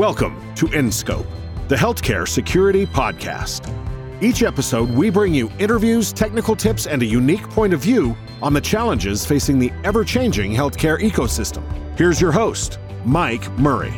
Welcome 0.00 0.54
to 0.54 0.64
InScope, 0.64 1.26
the 1.68 1.76
healthcare 1.76 2.26
security 2.26 2.86
podcast. 2.86 3.70
Each 4.22 4.42
episode, 4.42 4.88
we 4.88 5.10
bring 5.10 5.34
you 5.34 5.52
interviews, 5.58 6.10
technical 6.10 6.56
tips, 6.56 6.86
and 6.86 7.02
a 7.02 7.04
unique 7.04 7.42
point 7.50 7.74
of 7.74 7.80
view 7.80 8.16
on 8.40 8.54
the 8.54 8.62
challenges 8.62 9.26
facing 9.26 9.58
the 9.58 9.70
ever 9.84 10.02
changing 10.02 10.52
healthcare 10.52 10.98
ecosystem. 10.98 11.62
Here's 11.98 12.18
your 12.18 12.32
host, 12.32 12.78
Mike 13.04 13.46
Murray. 13.58 13.92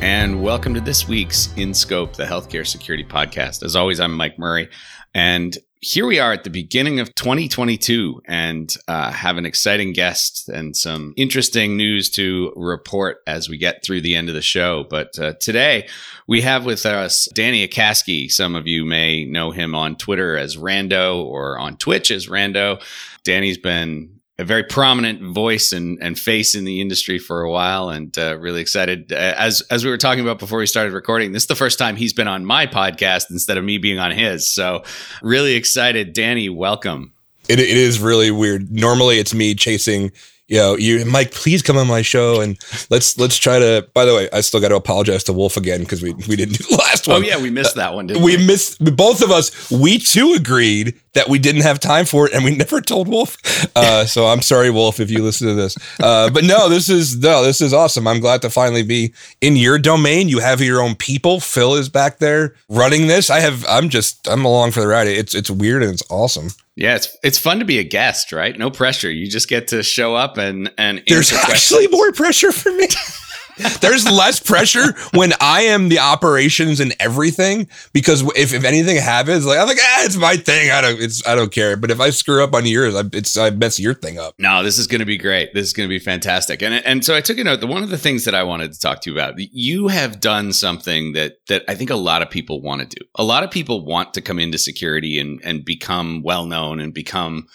And 0.00 0.42
welcome 0.42 0.74
to 0.74 0.80
this 0.80 1.06
week's 1.06 1.46
InScope, 1.54 2.16
the 2.16 2.24
healthcare 2.24 2.66
security 2.66 3.04
podcast. 3.04 3.62
As 3.62 3.76
always, 3.76 4.00
I'm 4.00 4.16
Mike 4.16 4.36
Murray. 4.36 4.68
And 5.14 5.56
here 5.80 6.06
we 6.06 6.18
are 6.18 6.32
at 6.32 6.44
the 6.44 6.50
beginning 6.50 7.00
of 7.00 7.14
2022 7.14 8.22
and 8.24 8.74
uh, 8.88 9.10
have 9.12 9.36
an 9.36 9.44
exciting 9.44 9.92
guest 9.92 10.48
and 10.48 10.74
some 10.76 11.12
interesting 11.16 11.76
news 11.76 12.08
to 12.10 12.52
report 12.56 13.18
as 13.26 13.48
we 13.48 13.58
get 13.58 13.84
through 13.84 14.00
the 14.00 14.14
end 14.14 14.28
of 14.28 14.34
the 14.34 14.42
show. 14.42 14.84
But 14.88 15.18
uh, 15.18 15.34
today 15.34 15.88
we 16.26 16.40
have 16.40 16.64
with 16.64 16.86
us 16.86 17.28
Danny 17.34 17.66
Akacki. 17.66 18.30
Some 18.30 18.56
of 18.56 18.66
you 18.66 18.84
may 18.84 19.24
know 19.24 19.50
him 19.50 19.74
on 19.74 19.96
Twitter 19.96 20.36
as 20.36 20.56
Rando 20.56 21.22
or 21.22 21.58
on 21.58 21.76
Twitch 21.76 22.10
as 22.10 22.26
Rando. 22.26 22.82
Danny's 23.22 23.58
been 23.58 24.15
a 24.38 24.44
very 24.44 24.64
prominent 24.64 25.22
voice 25.22 25.72
and, 25.72 25.98
and 26.02 26.18
face 26.18 26.54
in 26.54 26.64
the 26.64 26.80
industry 26.80 27.18
for 27.18 27.42
a 27.42 27.50
while 27.50 27.88
and 27.88 28.16
uh, 28.18 28.36
really 28.38 28.60
excited. 28.60 29.12
Uh, 29.12 29.34
as 29.36 29.62
as 29.70 29.84
we 29.84 29.90
were 29.90 29.96
talking 29.96 30.22
about 30.22 30.38
before 30.38 30.58
we 30.58 30.66
started 30.66 30.92
recording 30.92 31.32
this 31.32 31.44
is 31.44 31.46
the 31.46 31.54
first 31.54 31.78
time 31.78 31.96
he's 31.96 32.12
been 32.12 32.28
on 32.28 32.44
my 32.44 32.66
podcast 32.66 33.30
instead 33.30 33.56
of 33.56 33.64
me 33.64 33.78
being 33.78 33.98
on 33.98 34.10
his. 34.10 34.48
So 34.48 34.84
really 35.22 35.54
excited. 35.54 36.12
Danny 36.12 36.48
welcome. 36.48 37.12
It, 37.48 37.60
it 37.60 37.68
is 37.68 38.00
really 38.00 38.30
weird. 38.30 38.70
Normally 38.70 39.18
it's 39.18 39.32
me 39.32 39.54
chasing 39.54 40.12
you 40.48 40.58
know, 40.58 40.76
you 40.76 41.04
Mike, 41.04 41.32
please 41.32 41.60
come 41.60 41.76
on 41.76 41.88
my 41.88 42.02
show 42.02 42.40
and 42.40 42.56
let's 42.88 43.18
let's 43.18 43.36
try 43.36 43.58
to. 43.58 43.88
By 43.94 44.04
the 44.04 44.14
way, 44.14 44.28
I 44.32 44.42
still 44.42 44.60
got 44.60 44.68
to 44.68 44.76
apologize 44.76 45.24
to 45.24 45.32
Wolf 45.32 45.56
again 45.56 45.80
because 45.80 46.02
we 46.02 46.12
we 46.12 46.36
didn't 46.36 46.58
do 46.58 46.64
the 46.64 46.76
last 46.76 47.08
one. 47.08 47.16
Oh 47.16 47.26
yeah, 47.26 47.40
we 47.40 47.50
missed 47.50 47.74
that 47.74 47.94
one. 47.94 48.06
Didn't 48.06 48.22
we, 48.22 48.36
we 48.36 48.46
missed 48.46 48.82
both 48.96 49.22
of 49.22 49.32
us. 49.32 49.70
We 49.72 49.98
too 49.98 50.34
agreed 50.36 51.00
that 51.14 51.28
we 51.28 51.40
didn't 51.40 51.62
have 51.62 51.80
time 51.80 52.04
for 52.04 52.26
it, 52.26 52.32
and 52.32 52.44
we 52.44 52.54
never 52.54 52.80
told 52.80 53.08
Wolf. 53.08 53.36
Uh, 53.74 54.04
so 54.06 54.26
I'm 54.26 54.40
sorry, 54.42 54.70
Wolf, 54.70 55.00
if 55.00 55.10
you 55.10 55.24
listen 55.24 55.48
to 55.48 55.54
this. 55.54 55.76
Uh, 56.00 56.30
but 56.30 56.44
no, 56.44 56.68
this 56.68 56.88
is 56.88 57.18
no, 57.18 57.42
this 57.42 57.60
is 57.60 57.72
awesome. 57.72 58.06
I'm 58.06 58.20
glad 58.20 58.40
to 58.42 58.50
finally 58.50 58.84
be 58.84 59.14
in 59.40 59.56
your 59.56 59.80
domain. 59.80 60.28
You 60.28 60.38
have 60.38 60.60
your 60.60 60.80
own 60.80 60.94
people. 60.94 61.40
Phil 61.40 61.74
is 61.74 61.88
back 61.88 62.18
there 62.18 62.54
running 62.68 63.08
this. 63.08 63.30
I 63.30 63.40
have. 63.40 63.64
I'm 63.68 63.88
just. 63.88 64.28
I'm 64.28 64.44
along 64.44 64.70
for 64.70 64.80
the 64.80 64.86
ride. 64.86 65.08
It's 65.08 65.34
it's 65.34 65.50
weird 65.50 65.82
and 65.82 65.92
it's 65.92 66.08
awesome. 66.08 66.50
Yeah, 66.76 66.96
it's 66.96 67.16
it's 67.22 67.38
fun 67.38 67.60
to 67.60 67.64
be 67.64 67.78
a 67.78 67.84
guest, 67.84 68.32
right? 68.32 68.56
No 68.56 68.70
pressure. 68.70 69.10
You 69.10 69.30
just 69.30 69.48
get 69.48 69.68
to 69.68 69.82
show 69.82 70.14
up 70.14 70.36
and 70.36 70.70
and 70.76 71.02
there's 71.08 71.32
actually 71.32 71.88
more 71.88 72.12
pressure 72.12 72.52
for 72.52 72.70
me. 72.70 72.86
There's 73.80 74.04
less 74.04 74.40
pressure 74.40 74.94
when 75.14 75.32
I 75.40 75.62
am 75.62 75.88
the 75.88 75.98
operations 75.98 76.80
and 76.80 76.94
everything 77.00 77.68
because 77.92 78.22
if, 78.36 78.52
if 78.52 78.64
anything 78.64 78.96
happens, 78.96 79.46
like 79.46 79.58
I'm 79.58 79.66
like, 79.66 79.78
ah, 79.80 80.04
it's 80.04 80.16
my 80.16 80.36
thing. 80.36 80.70
I 80.70 80.80
don't, 80.82 81.00
it's 81.00 81.26
I 81.26 81.34
don't 81.34 81.52
care. 81.52 81.76
But 81.76 81.90
if 81.90 82.00
I 82.00 82.10
screw 82.10 82.44
up 82.44 82.54
on 82.54 82.66
yours, 82.66 82.94
I, 82.94 83.04
it's 83.12 83.36
I 83.36 83.50
mess 83.50 83.80
your 83.80 83.94
thing 83.94 84.18
up. 84.18 84.34
No, 84.38 84.62
this 84.62 84.78
is 84.78 84.86
going 84.86 84.98
to 85.00 85.06
be 85.06 85.16
great. 85.16 85.54
This 85.54 85.66
is 85.66 85.72
going 85.72 85.88
to 85.88 85.92
be 85.92 85.98
fantastic. 85.98 86.62
And 86.62 86.74
and 86.74 87.04
so 87.04 87.16
I 87.16 87.20
took 87.20 87.38
a 87.38 87.44
note. 87.44 87.64
One 87.64 87.82
of 87.82 87.90
the 87.90 87.98
things 87.98 88.24
that 88.24 88.34
I 88.34 88.42
wanted 88.42 88.72
to 88.72 88.78
talk 88.78 89.00
to 89.02 89.10
you 89.10 89.16
about, 89.16 89.34
you 89.38 89.88
have 89.88 90.20
done 90.20 90.52
something 90.52 91.12
that 91.14 91.38
that 91.48 91.64
I 91.68 91.74
think 91.74 91.90
a 91.90 91.96
lot 91.96 92.22
of 92.22 92.30
people 92.30 92.60
want 92.60 92.82
to 92.82 92.98
do. 92.98 93.06
A 93.14 93.24
lot 93.24 93.42
of 93.42 93.50
people 93.50 93.84
want 93.84 94.14
to 94.14 94.20
come 94.20 94.38
into 94.38 94.58
security 94.58 95.18
and 95.18 95.40
and 95.42 95.64
become 95.64 96.22
well 96.22 96.44
known 96.44 96.80
and 96.80 96.92
become 96.92 97.46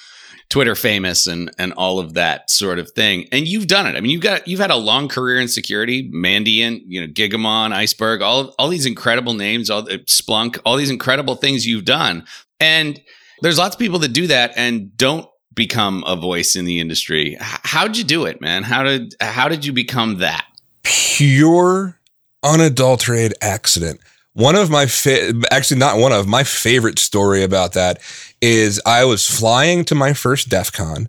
Twitter 0.52 0.76
famous 0.76 1.28
and 1.28 1.50
and 1.58 1.72
all 1.74 1.98
of 1.98 2.14
that 2.14 2.52
sort 2.52 2.78
of 2.78 2.92
thing. 2.92 3.28
And 3.32 3.48
you've 3.48 3.68
done 3.68 3.88
it. 3.88 3.96
I 3.96 4.02
mean, 4.02 4.12
you've 4.12 4.22
got 4.22 4.48
you've 4.48 4.60
had 4.60 4.70
a 4.70 4.76
long 4.76 5.08
career 5.08 5.40
in 5.40 5.48
security, 5.48 6.12
Mandiant, 6.12 6.84
you 6.86 7.02
know, 7.02 7.08
Gigamon, 7.08 7.72
Iceberg, 7.72 8.22
all 8.22 8.54
all 8.60 8.68
these 8.68 8.86
incredible 8.86 9.34
names, 9.34 9.70
all 9.70 9.84
uh, 9.84 9.98
Splunk, 10.06 10.60
all 10.66 10.76
these 10.76 10.90
incredible 10.90 11.36
things 11.36 11.66
you've 11.66 11.86
done. 11.86 12.26
And 12.60 13.02
there's 13.42 13.58
lots 13.58 13.76
of 13.76 13.80
people 13.80 14.00
that 14.00 14.10
do 14.14 14.28
that 14.28 14.52
and 14.56 14.96
don't 14.98 15.26
become 15.56 16.04
a 16.06 16.18
voice 16.18 16.56
in 16.56 16.66
the 16.66 16.80
industry. 16.80 17.38
How'd 17.40 17.96
you 17.96 18.04
do 18.04 18.26
it, 18.26 18.42
man? 18.42 18.64
How 18.64 18.84
did 18.84 19.16
how 19.22 19.48
did 19.48 19.66
you 19.66 19.72
become 19.72 20.18
that? 20.18 20.46
Pure 20.84 21.98
unadulterated 22.44 23.38
accident. 23.42 24.02
One 24.34 24.56
of 24.56 24.70
my 24.70 24.86
fa- 24.86 25.34
actually 25.50 25.80
not 25.80 25.98
one 25.98 26.12
of 26.12 26.28
my 26.28 26.44
favorite 26.44 27.00
story 27.00 27.44
about 27.44 27.74
that 27.74 28.02
is 28.42 28.82
I 28.86 29.06
was 29.06 29.28
flying 29.28 29.86
to 29.86 29.96
my 29.96 30.14
first 30.14 30.50
DEF 30.50 30.72
CON 30.72 31.08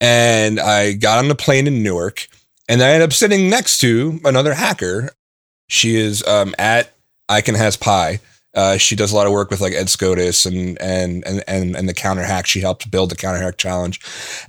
and 0.00 0.60
I 0.60 0.92
got 0.92 1.18
on 1.18 1.28
the 1.28 1.34
plane 1.34 1.66
in 1.66 1.82
Newark 1.82 2.28
and 2.68 2.82
I 2.82 2.90
ended 2.90 3.08
up 3.08 3.12
sitting 3.12 3.48
next 3.48 3.78
to 3.78 4.20
another 4.24 4.54
hacker. 4.54 5.10
She 5.68 5.96
is 5.96 6.26
um, 6.26 6.54
at 6.58 6.92
can 7.28 7.54
Has 7.54 7.76
Pi 7.76 8.20
uh, 8.56 8.78
she 8.78 8.96
does 8.96 9.12
a 9.12 9.14
lot 9.14 9.26
of 9.26 9.32
work 9.32 9.50
with 9.50 9.60
like 9.60 9.74
Ed 9.74 9.86
Skoudis 9.86 10.46
and 10.46 10.80
and 10.80 11.24
and 11.26 11.44
and, 11.46 11.76
and 11.76 11.88
the 11.88 11.94
counter 11.94 12.22
hack. 12.22 12.46
She 12.46 12.60
helped 12.60 12.90
build 12.90 13.10
the 13.10 13.16
counter 13.16 13.38
hack 13.38 13.58
challenge, 13.58 14.00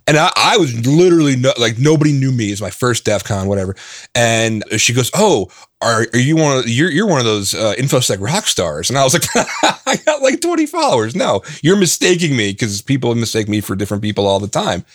and 0.07 0.18
I, 0.18 0.31
I 0.38 0.57
was 0.57 0.88
literally 0.88 1.35
no, 1.35 1.51
like 1.57 1.78
nobody 1.78 2.13
knew 2.13 2.31
me. 2.31 2.51
It's 2.51 2.62
my 2.62 2.69
first 2.69 3.03
DEF 3.03 3.25
CON, 3.25 3.47
whatever. 3.47 3.75
And 4.16 4.63
she 4.78 4.94
goes, 4.94 5.12
"Oh, 5.13 5.51
are, 5.81 6.07
are 6.13 6.19
you 6.19 6.38
one 6.38 6.59
of 6.59 6.69
you're 6.69 6.90
you're 6.90 7.06
one 7.06 7.19
of 7.19 7.25
those 7.25 7.53
uh, 7.53 7.75
infosec 7.78 8.22
rock 8.22 8.45
stars?" 8.45 8.90
And 8.90 8.97
I 8.97 9.03
was 9.03 9.13
like, 9.13 9.25
"I 9.85 9.97
got 10.06 10.22
like 10.22 10.39
20 10.39 10.66
followers." 10.68 11.13
No, 11.13 11.41
you're 11.62 11.75
mistaking 11.75 12.38
me 12.38 12.53
because 12.53 12.81
people 12.81 13.13
mistake 13.13 13.50
me 13.50 13.59
for 13.59 13.75
different 13.75 14.03
people 14.03 14.25
all 14.25 14.39
the 14.39 14.47
time. 14.47 14.85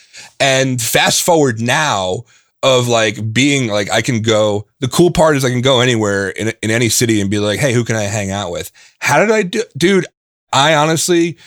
And 0.41 0.81
fast 0.81 1.23
forward 1.23 1.61
now 1.61 2.25
of 2.63 2.89
like 2.89 3.33
being 3.33 3.69
like 3.69 3.91
I 3.91 4.03
can 4.03 4.23
go. 4.23 4.67
The 4.81 4.89
cool 4.89 5.11
part 5.11 5.37
is 5.37 5.45
I 5.45 5.51
can 5.51 5.63
go 5.63 5.81
anywhere 5.81 6.31
in 6.31 6.53
in 6.63 6.71
any 6.71 6.89
city 6.89 7.21
and 7.21 7.31
be 7.31 7.39
like, 7.39 7.59
hey, 7.59 7.73
who 7.73 7.85
can 7.85 7.97
I 7.97 8.03
hang 8.03 8.31
out 8.31 8.51
with? 8.51 8.71
How 9.01 9.19
did 9.19 9.31
I 9.31 9.43
do, 9.43 9.63
dude? 9.77 10.07
I 10.53 10.75
honestly, 10.75 11.39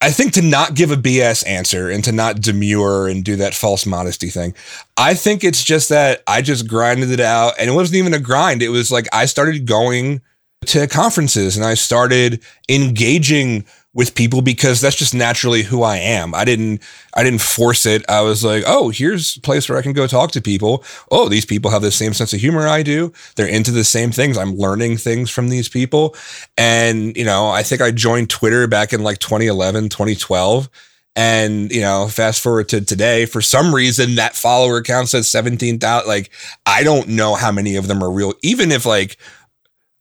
I 0.00 0.10
think 0.10 0.32
to 0.34 0.42
not 0.42 0.74
give 0.74 0.90
a 0.90 0.96
BS 0.96 1.46
answer 1.46 1.90
and 1.90 2.04
to 2.04 2.12
not 2.12 2.40
demur 2.40 3.08
and 3.08 3.24
do 3.24 3.36
that 3.36 3.54
false 3.54 3.84
modesty 3.84 4.30
thing. 4.30 4.54
I 4.96 5.14
think 5.14 5.42
it's 5.42 5.64
just 5.64 5.88
that 5.88 6.22
I 6.26 6.40
just 6.40 6.68
grinded 6.68 7.10
it 7.10 7.20
out, 7.20 7.54
and 7.58 7.68
it 7.68 7.72
wasn't 7.72 7.96
even 7.96 8.14
a 8.14 8.20
grind. 8.20 8.62
It 8.62 8.68
was 8.68 8.90
like 8.92 9.06
I 9.12 9.26
started 9.26 9.66
going 9.66 10.20
to 10.66 10.86
conferences 10.86 11.56
and 11.56 11.64
I 11.64 11.74
started 11.74 12.42
engaging 12.68 13.64
with 13.94 14.14
people 14.14 14.42
because 14.42 14.80
that's 14.80 14.96
just 14.96 15.14
naturally 15.14 15.62
who 15.62 15.82
I 15.82 15.96
am. 15.96 16.34
I 16.34 16.44
didn't 16.44 16.82
I 17.14 17.24
didn't 17.24 17.40
force 17.40 17.86
it. 17.86 18.04
I 18.08 18.20
was 18.20 18.44
like, 18.44 18.64
"Oh, 18.66 18.90
here's 18.90 19.36
a 19.36 19.40
place 19.40 19.68
where 19.68 19.78
I 19.78 19.82
can 19.82 19.92
go 19.92 20.06
talk 20.06 20.30
to 20.32 20.42
people. 20.42 20.84
Oh, 21.10 21.28
these 21.28 21.46
people 21.46 21.70
have 21.70 21.82
the 21.82 21.90
same 21.90 22.12
sense 22.12 22.32
of 22.32 22.40
humor 22.40 22.68
I 22.68 22.82
do. 22.82 23.12
They're 23.36 23.46
into 23.46 23.70
the 23.70 23.84
same 23.84 24.12
things. 24.12 24.36
I'm 24.36 24.54
learning 24.56 24.98
things 24.98 25.30
from 25.30 25.48
these 25.48 25.68
people." 25.68 26.14
And, 26.56 27.16
you 27.16 27.24
know, 27.24 27.48
I 27.48 27.62
think 27.62 27.80
I 27.80 27.90
joined 27.90 28.30
Twitter 28.30 28.66
back 28.66 28.92
in 28.92 29.02
like 29.02 29.18
2011, 29.18 29.88
2012. 29.88 30.68
And, 31.16 31.72
you 31.72 31.80
know, 31.80 32.06
fast 32.06 32.40
forward 32.40 32.68
to 32.68 32.80
today, 32.80 33.26
for 33.26 33.40
some 33.42 33.74
reason 33.74 34.14
that 34.14 34.36
follower 34.36 34.80
count 34.82 35.08
says 35.08 35.28
17,000. 35.28 36.06
Like, 36.06 36.30
I 36.64 36.84
don't 36.84 37.08
know 37.08 37.34
how 37.34 37.50
many 37.50 37.74
of 37.74 37.88
them 37.88 38.04
are 38.04 38.10
real. 38.10 38.34
Even 38.44 38.70
if 38.70 38.86
like 38.86 39.16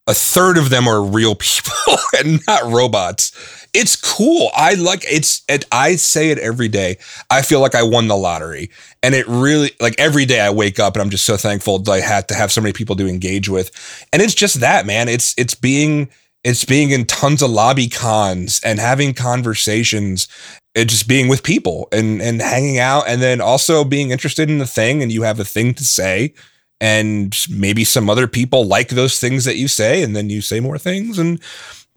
a 0.08 0.14
third 0.14 0.58
of 0.58 0.70
them 0.70 0.88
are 0.88 1.04
real 1.04 1.36
people 1.36 1.74
and 2.18 2.40
not 2.48 2.64
robots 2.64 3.32
it's 3.78 3.96
cool. 3.96 4.50
I 4.56 4.74
like 4.74 5.04
it's 5.06 5.44
it, 5.48 5.66
I 5.72 5.96
say 5.98 6.32
it 6.32 6.40
every 6.40 6.68
day. 6.68 6.98
I 7.30 7.44
feel 7.44 7.60
like 7.60 7.76
I 7.76 7.84
won 7.84 8.08
the 8.08 8.18
lottery. 8.18 8.72
And 9.04 9.14
it 9.14 9.28
really 9.28 9.72
like 9.80 9.94
every 10.00 10.26
day 10.26 10.40
I 10.40 10.50
wake 10.50 10.80
up 10.80 10.96
and 10.96 11.04
I'm 11.04 11.12
just 11.12 11.26
so 11.26 11.38
thankful 11.38 11.78
that 11.80 11.92
I 11.92 12.00
had 12.00 12.28
to 12.30 12.34
have 12.34 12.52
so 12.52 12.60
many 12.60 12.74
people 12.74 12.96
to 12.96 13.08
engage 13.08 13.50
with. 13.50 13.72
And 14.12 14.22
it's 14.22 14.34
just 14.34 14.62
that, 14.62 14.88
man. 14.88 15.08
It's 15.08 15.36
it's 15.38 15.54
being 15.54 16.10
it's 16.44 16.66
being 16.66 16.90
in 16.90 17.06
tons 17.06 17.44
of 17.44 17.52
lobby 17.52 17.88
cons 17.88 18.60
and 18.64 18.80
having 18.80 19.14
conversations 19.14 20.28
and 20.74 20.90
just 20.90 21.08
being 21.08 21.28
with 21.28 21.44
people 21.44 21.88
and 21.92 22.20
and 22.20 22.42
hanging 22.42 22.80
out 22.80 23.04
and 23.08 23.22
then 23.22 23.42
also 23.42 23.84
being 23.84 24.10
interested 24.10 24.50
in 24.50 24.58
the 24.58 24.66
thing 24.66 25.04
and 25.04 25.12
you 25.12 25.22
have 25.22 25.40
a 25.40 25.46
thing 25.46 25.76
to 25.76 25.84
say 25.84 26.34
and 26.80 27.36
maybe 27.50 27.84
some 27.84 28.10
other 28.10 28.28
people 28.28 28.66
like 28.66 28.90
those 28.90 29.20
things 29.20 29.46
that 29.46 29.58
you 29.58 29.68
say 29.68 30.04
and 30.04 30.16
then 30.16 30.30
you 30.30 30.42
say 30.42 30.60
more 30.60 30.78
things 30.78 31.18
and 31.18 31.42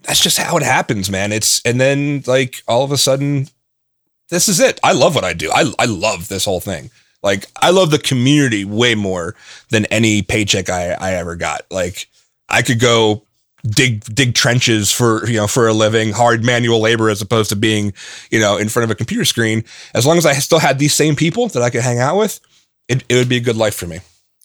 that's 0.03 0.21
just 0.23 0.39
how 0.39 0.57
it 0.57 0.63
happens, 0.63 1.11
man. 1.11 1.33
It's 1.33 1.61
and 1.63 1.81
then 1.81 2.23
like 2.27 2.63
all 2.67 2.85
of 2.85 2.93
a 2.93 2.97
sudden, 2.97 3.49
this 4.31 4.49
is 4.49 4.61
it. 4.61 4.81
I 4.83 4.93
love 4.93 5.15
what 5.15 5.25
I 5.25 5.33
do. 5.33 5.51
I 5.53 5.71
I 5.79 5.85
love 5.87 6.29
this 6.29 6.45
whole 6.45 6.61
thing. 6.61 6.91
Like 7.23 7.47
I 7.61 7.71
love 7.71 7.91
the 7.91 7.99
community 7.99 8.65
way 8.65 8.95
more 8.95 9.35
than 9.69 9.85
any 9.87 10.23
paycheck 10.23 10.71
I 10.71 10.93
I 10.93 11.13
ever 11.15 11.37
got. 11.37 11.63
Like 11.71 12.09
I 12.49 12.63
could 12.63 12.81
go 12.81 13.25
dig 13.63 14.03
dig 14.15 14.35
trenches 14.35 14.91
for 14.91 15.27
you 15.29 15.37
know 15.37 15.47
for 15.47 15.69
a 15.69 15.73
living 15.73 16.13
hard 16.13 16.45
manual 16.45 16.81
labor 16.81 17.11
as 17.11 17.21
opposed 17.21 17.51
to 17.51 17.57
being 17.57 17.93
you 18.31 18.41
know 18.41 18.57
in 18.57 18.71
front 18.71 18.85
of 18.85 18.91
a 18.91 18.95
computer 18.95 19.25
screen 19.25 19.63
as 19.95 20.07
long 20.07 20.17
as 20.17 20.25
i 20.25 20.33
still 20.33 20.59
had 20.59 20.79
these 20.79 20.95
same 20.95 21.15
people 21.15 21.47
that 21.49 21.63
i 21.63 21.69
could 21.69 21.83
hang 21.83 21.99
out 21.99 22.17
with 22.17 22.41
it, 22.89 23.05
it 23.11 23.17
would 23.17 23.29
be 23.29 23.37
a 23.37 23.41
good 23.41 23.57
life 23.57 23.75
for 23.75 23.87
me 23.87 24.01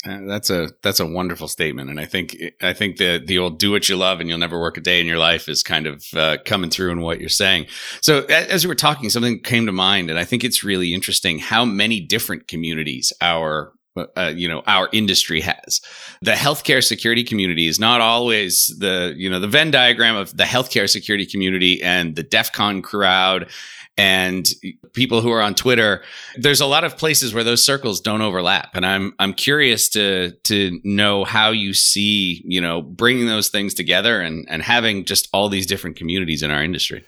that's 0.06 0.50
a 0.50 0.70
that's 0.84 1.00
a 1.00 1.06
wonderful 1.06 1.48
statement, 1.48 1.90
and 1.90 2.00
I 2.00 2.06
think 2.06 2.38
I 2.62 2.74
think 2.74 2.98
the 2.98 3.22
the 3.26 3.40
old 3.40 3.60
"do 3.60 3.72
what 3.72 3.90
you 3.90 3.98
love 3.98 4.20
and 4.20 4.30
you'll 4.30 4.38
never 4.38 4.60
work 4.60 4.78
a 4.78 4.82
day 4.82 5.02
in 5.02 5.08
your 5.08 5.18
life" 5.18 5.50
is 5.50 5.64
kind 5.64 5.88
of 5.88 6.06
uh, 6.16 6.38
coming 6.46 6.70
through 6.70 6.92
in 6.92 7.02
what 7.02 7.20
you're 7.20 7.30
saying. 7.30 7.68
So 8.02 8.24
as 8.26 8.64
we 8.64 8.68
were 8.68 8.76
talking, 8.76 9.10
something 9.10 9.42
came 9.42 9.66
to 9.66 9.72
mind, 9.72 10.10
and 10.10 10.20
I 10.20 10.24
think 10.24 10.44
it's 10.44 10.64
really 10.64 10.94
interesting 10.94 11.40
how 11.40 11.66
many 11.66 12.00
different 12.00 12.48
communities 12.48 13.12
our 13.20 13.74
uh, 14.16 14.32
you 14.36 14.48
know 14.48 14.62
our 14.68 14.90
industry 14.92 15.42
has. 15.42 15.82
The 16.22 16.32
healthcare 16.34 16.84
security 16.84 17.24
community 17.24 17.68
is 17.68 17.80
not 17.80 18.02
always 18.02 18.68
the 18.80 19.14
you 19.18 19.30
know 19.30 19.40
the 19.40 19.48
Venn 19.48 19.72
diagram 19.72 20.16
of 20.16 20.36
the 20.36 20.44
healthcare 20.44 20.90
security 20.90 21.26
community 21.26 21.82
and 21.82 22.16
the 22.16 22.24
DEF 22.24 22.52
CON 22.52 22.82
crowd 22.82 23.50
and 23.98 24.48
people 24.94 25.22
who 25.22 25.32
are 25.32 25.42
on 25.42 25.56
Twitter. 25.56 26.04
There's 26.36 26.62
a 26.62 26.66
lot 26.66 26.84
of 26.84 26.98
places 26.98 27.34
where 27.34 27.44
those 27.44 27.64
circles 27.64 28.02
don't 28.02 28.22
overlap, 28.22 28.76
and 28.76 28.86
I'm 28.86 29.14
I'm 29.20 29.34
curious 29.34 29.90
to 29.90 30.32
to 30.32 30.80
know 30.84 31.24
how 31.24 31.52
you 31.52 31.74
see 31.74 32.44
you 32.46 32.62
know 32.62 32.82
bringing 32.82 33.28
those 33.28 33.50
things 33.50 33.74
together 33.74 34.22
and 34.22 34.46
and 34.50 34.62
having 34.62 35.06
just 35.06 35.30
all 35.34 35.50
these 35.50 35.66
different 35.66 35.96
communities 35.96 36.44
in 36.44 36.52
our 36.52 36.64
industry. 36.64 37.04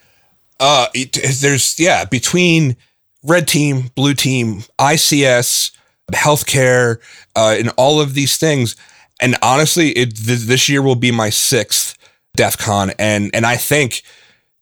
Uh, 0.59 0.87
it, 0.93 1.17
there's 1.41 1.79
yeah 1.79 2.05
between 2.05 2.77
red 3.23 3.47
team, 3.47 3.91
blue 3.95 4.13
team, 4.13 4.63
ICS, 4.79 5.71
healthcare, 6.13 6.99
uh, 7.35 7.55
and 7.59 7.71
all 7.77 7.99
of 7.99 8.13
these 8.13 8.37
things. 8.37 8.75
And 9.19 9.35
honestly, 9.41 9.89
it, 9.89 10.15
th- 10.15 10.41
this 10.41 10.69
year 10.69 10.81
will 10.81 10.95
be 10.95 11.11
my 11.11 11.29
sixth 11.29 11.97
DEF 12.35 12.57
CON, 12.57 12.91
and 12.99 13.31
and 13.33 13.45
I 13.45 13.57
think 13.57 14.03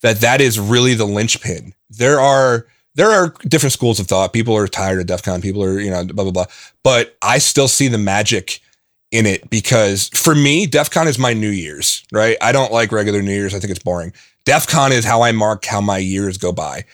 that 0.06 0.22
that 0.22 0.40
is 0.40 0.60
really 0.60 0.94
the 0.94 1.06
linchpin. 1.06 1.74
There 1.90 2.20
are 2.20 2.68
there 2.94 3.10
are 3.10 3.34
different 3.48 3.74
schools 3.74 4.00
of 4.00 4.06
thought. 4.06 4.34
People 4.34 4.56
are 4.56 4.68
tired 4.68 5.00
of 5.00 5.08
DEF 5.08 5.24
CON. 5.24 5.42
People 5.42 5.64
are 5.64 5.80
you 5.80 5.90
know 5.90 6.06
blah 6.06 6.24
blah 6.24 6.32
blah. 6.32 6.46
But 6.84 7.18
I 7.24 7.40
still 7.40 7.68
see 7.68 7.88
the 7.88 7.98
magic 7.98 8.62
in 9.12 9.26
it 9.26 9.50
because 9.50 10.10
for 10.10 10.36
me, 10.36 10.68
DEF 10.68 10.92
CON 10.92 11.08
is 11.08 11.18
my 11.18 11.34
New 11.34 11.50
Year's. 11.50 12.04
Right? 12.12 12.38
I 12.40 12.52
don't 12.52 12.72
like 12.72 12.92
regular 12.92 13.24
New 13.24 13.34
Year's. 13.34 13.56
I 13.56 13.60
think 13.60 13.72
it's 13.72 13.84
boring. 13.84 14.14
DEF 14.46 14.68
CON 14.68 14.92
is 14.92 15.06
how 15.06 15.24
I 15.24 15.32
mark 15.32 15.66
how 15.66 15.82
my 15.82 15.98
years 15.98 16.38
go 16.38 16.52
by, 16.52 16.86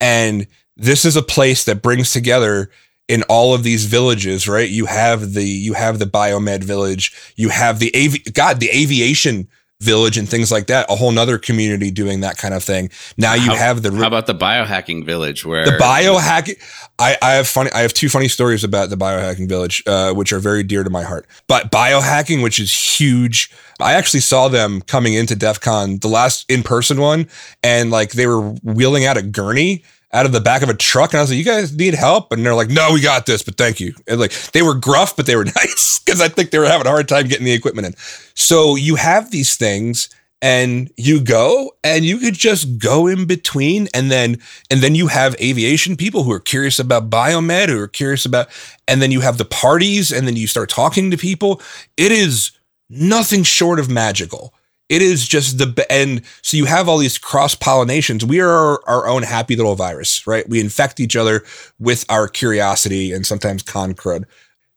and 0.00 0.48
this 0.76 1.04
is 1.04 1.14
a 1.14 1.22
place 1.22 1.64
that 1.66 1.82
brings 1.82 2.10
together 2.10 2.68
in 3.06 3.22
all 3.28 3.54
of 3.54 3.62
these 3.62 3.84
villages, 3.84 4.48
right? 4.48 4.68
You 4.68 4.86
have 4.86 5.34
the 5.34 5.44
you 5.44 5.74
have 5.74 6.00
the 6.00 6.06
biomed 6.06 6.64
village, 6.64 7.12
you 7.36 7.48
have 7.50 7.78
the 7.78 7.92
av 7.94 8.34
God, 8.34 8.58
the 8.58 8.70
aviation 8.70 9.46
village 9.80 10.16
and 10.16 10.28
things 10.28 10.50
like 10.50 10.68
that. 10.68 10.86
A 10.90 10.96
whole 10.96 11.12
nother 11.12 11.38
community 11.38 11.90
doing 11.90 12.20
that 12.20 12.38
kind 12.38 12.54
of 12.54 12.64
thing. 12.64 12.90
Now 13.16 13.34
you 13.34 13.50
how, 13.50 13.56
have 13.56 13.82
the 13.82 13.92
how 13.92 14.06
about 14.06 14.26
the 14.26 14.34
biohacking 14.34 15.04
village 15.04 15.44
where 15.44 15.64
the 15.64 15.72
biohacking 15.72 16.56
I, 16.98 17.16
I 17.20 17.32
have 17.32 17.46
funny 17.46 17.70
I 17.72 17.80
have 17.80 17.92
two 17.92 18.08
funny 18.08 18.28
stories 18.28 18.64
about 18.64 18.90
the 18.90 18.96
biohacking 18.96 19.48
village, 19.48 19.82
uh, 19.86 20.12
which 20.14 20.32
are 20.32 20.38
very 20.38 20.62
dear 20.62 20.82
to 20.82 20.90
my 20.90 21.02
heart. 21.02 21.26
But 21.46 21.70
biohacking, 21.70 22.42
which 22.42 22.58
is 22.58 22.72
huge. 22.72 23.52
I 23.78 23.92
actually 23.92 24.20
saw 24.20 24.48
them 24.48 24.80
coming 24.80 25.12
into 25.12 25.36
DEF 25.36 25.60
CON, 25.60 25.98
the 25.98 26.08
last 26.08 26.50
in-person 26.50 26.98
one, 26.98 27.28
and 27.62 27.90
like 27.90 28.12
they 28.12 28.26
were 28.26 28.40
wheeling 28.62 29.04
out 29.04 29.18
a 29.18 29.22
gurney 29.22 29.84
out 30.12 30.26
of 30.26 30.32
the 30.32 30.40
back 30.40 30.62
of 30.62 30.68
a 30.68 30.74
truck 30.74 31.12
and 31.12 31.18
I 31.18 31.22
was 31.22 31.30
like, 31.30 31.38
you 31.38 31.44
guys 31.44 31.76
need 31.76 31.94
help? 31.94 32.32
And 32.32 32.44
they're 32.44 32.54
like, 32.54 32.70
no, 32.70 32.92
we 32.92 33.00
got 33.00 33.26
this, 33.26 33.42
but 33.42 33.56
thank 33.56 33.80
you. 33.80 33.94
And 34.06 34.20
like 34.20 34.32
they 34.52 34.62
were 34.62 34.74
gruff, 34.74 35.16
but 35.16 35.26
they 35.26 35.36
were 35.36 35.44
nice 35.56 35.98
because 35.98 36.20
I 36.20 36.28
think 36.28 36.50
they 36.50 36.58
were 36.58 36.66
having 36.66 36.86
a 36.86 36.90
hard 36.90 37.08
time 37.08 37.26
getting 37.26 37.44
the 37.44 37.52
equipment 37.52 37.86
in. 37.86 37.94
So 38.34 38.76
you 38.76 38.96
have 38.96 39.30
these 39.30 39.56
things 39.56 40.08
and 40.42 40.90
you 40.96 41.20
go 41.20 41.72
and 41.82 42.04
you 42.04 42.18
could 42.18 42.34
just 42.34 42.78
go 42.78 43.06
in 43.06 43.26
between 43.26 43.88
and 43.94 44.10
then 44.10 44.38
and 44.70 44.80
then 44.80 44.94
you 44.94 45.08
have 45.08 45.34
aviation 45.40 45.96
people 45.96 46.22
who 46.22 46.32
are 46.32 46.40
curious 46.40 46.78
about 46.78 47.10
biomed 47.10 47.68
who 47.68 47.80
are 47.80 47.88
curious 47.88 48.26
about 48.26 48.48
and 48.86 49.00
then 49.00 49.10
you 49.10 49.20
have 49.20 49.38
the 49.38 49.44
parties 49.44 50.12
and 50.12 50.26
then 50.26 50.36
you 50.36 50.46
start 50.46 50.68
talking 50.68 51.10
to 51.10 51.16
people. 51.16 51.60
It 51.96 52.12
is 52.12 52.52
nothing 52.88 53.42
short 53.42 53.80
of 53.80 53.90
magical 53.90 54.54
it 54.88 55.02
is 55.02 55.26
just 55.26 55.58
the 55.58 55.86
and 55.90 56.22
so 56.42 56.56
you 56.56 56.64
have 56.64 56.88
all 56.88 56.98
these 56.98 57.18
cross 57.18 57.54
pollinations 57.54 58.22
we 58.22 58.40
are 58.40 58.80
our, 58.88 59.06
own 59.06 59.22
happy 59.22 59.56
little 59.56 59.74
virus 59.74 60.26
right? 60.26 60.48
We 60.48 60.60
infect 60.60 61.00
each 61.00 61.16
other 61.16 61.44
with 61.78 62.04
our 62.08 62.28
curiosity 62.28 63.12
and 63.12 63.26
sometimes 63.26 63.62
con 63.62 63.94
crud 63.94 64.24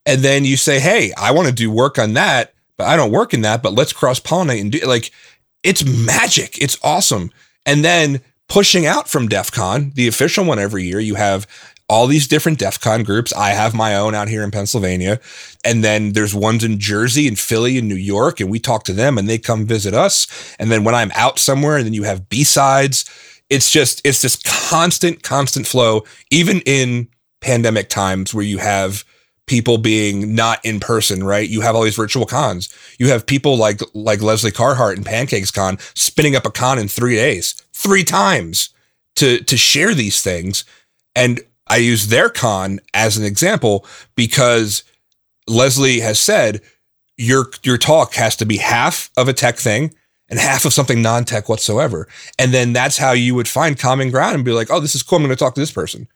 and 0.06 0.22
then 0.22 0.46
you 0.46 0.58
say 0.58 0.80
hey 0.80 1.14
i 1.18 1.32
want 1.32 1.48
to 1.48 1.54
do 1.54 1.72
work 1.72 2.00
on 2.00 2.14
that 2.14 2.54
but 2.78 2.88
i 2.88 2.96
don't 2.96 3.12
work 3.12 3.34
in 3.34 3.42
that 3.42 3.62
but 3.62 3.74
let's 3.74 3.94
cross 3.94 4.20
pollinate 4.20 4.62
and 4.62 4.72
do 4.72 4.80
like 4.80 5.12
it's 5.64 5.86
magic. 5.86 6.58
It's 6.62 6.78
awesome. 6.84 7.32
And 7.66 7.84
then 7.84 8.22
pushing 8.48 8.86
out 8.86 9.08
from 9.08 9.28
def 9.28 9.52
con 9.52 9.92
the 9.96 10.08
official 10.08 10.44
one 10.44 10.58
every 10.58 10.84
year 10.84 11.00
you 11.00 11.14
have 11.14 11.46
all 11.90 12.06
these 12.06 12.28
different 12.28 12.60
DEF 12.60 12.80
CON 12.80 13.04
groups. 13.04 13.34
I 13.34 13.50
have 13.50 13.74
my 13.74 13.96
own 13.96 14.14
out 14.14 14.30
here 14.30 14.44
in 14.44 14.52
Pennsylvania. 14.52 15.20
And 15.66 15.84
then 15.84 16.14
there's 16.14 16.36
ones 16.36 16.64
in 16.64 16.80
Jersey 16.80 17.28
and 17.28 17.38
Philly 17.38 17.78
and 17.78 17.90
New 17.90 17.96
York. 17.96 18.40
And 18.40 18.50
we 18.50 18.60
talk 18.60 18.84
to 18.86 18.94
them 18.94 19.18
and 19.18 19.28
they 19.28 19.40
come 19.40 19.66
visit 19.66 19.94
us. 19.94 20.28
And 20.60 20.72
then 20.72 20.84
when 20.84 20.96
I'm 20.96 21.12
out 21.16 21.40
somewhere, 21.40 21.78
and 21.78 21.86
then 21.86 21.94
you 21.94 22.04
have 22.04 22.30
B-sides, 22.30 23.10
it's 23.50 23.72
just, 23.72 24.02
it's 24.06 24.22
this 24.22 24.36
constant, 24.70 25.24
constant 25.24 25.66
flow, 25.66 26.04
even 26.30 26.62
in 26.62 27.10
pandemic 27.42 27.90
times 27.90 28.34
where 28.34 28.46
you 28.46 28.60
have 28.60 29.04
people 29.48 29.80
being 29.80 30.36
not 30.36 30.64
in 30.64 30.80
person, 30.80 31.24
right? 31.24 31.50
You 31.50 31.62
have 31.62 31.76
all 31.76 31.82
these 31.82 31.96
virtual 31.96 32.28
cons. 32.28 32.70
You 33.00 33.10
have 33.10 33.26
people 33.26 33.58
like 33.58 33.82
like 33.96 34.22
Lesley 34.22 34.52
Carhart 34.52 34.96
and 34.96 35.06
Pancakes 35.06 35.50
Con 35.50 35.80
spinning 35.96 36.36
up 36.36 36.46
a 36.46 36.52
con 36.52 36.78
in 36.78 36.88
three 36.88 37.16
days, 37.16 37.56
three 37.74 38.04
times 38.04 38.70
to 39.16 39.40
to 39.40 39.58
share 39.58 39.96
these 39.96 40.22
things. 40.22 40.66
And 41.16 41.42
I 41.70 41.78
use 41.78 42.08
their 42.08 42.30
con 42.30 42.80
as 42.94 43.18
an 43.18 43.26
example 43.26 43.86
because 44.16 44.84
Lesley 45.48 46.00
has 46.00 46.20
said 46.20 46.62
your 47.18 47.52
your 47.64 47.78
talk 47.78 48.14
has 48.16 48.36
to 48.38 48.46
be 48.46 48.58
half 48.58 49.10
of 49.18 49.28
a 49.28 49.34
tech 49.34 49.58
thing 49.58 49.94
and 50.30 50.40
half 50.40 50.66
of 50.66 50.74
something 50.74 51.02
non-tech 51.02 51.50
whatsoever. 51.50 52.08
And 52.38 52.54
then 52.54 52.74
that's 52.74 52.98
how 52.98 53.12
you 53.12 53.36
would 53.36 53.48
find 53.48 53.78
common 53.78 54.12
ground 54.12 54.36
and 54.36 54.46
be 54.46 54.52
like, 54.52 54.70
oh, 54.70 54.80
this 54.80 54.96
is 54.96 55.04
cool. 55.04 55.18
I'm 55.18 55.24
going 55.24 55.36
to 55.36 55.36
talk 55.36 55.56
to 55.56 55.60
this 55.62 55.72
person. 55.72 56.08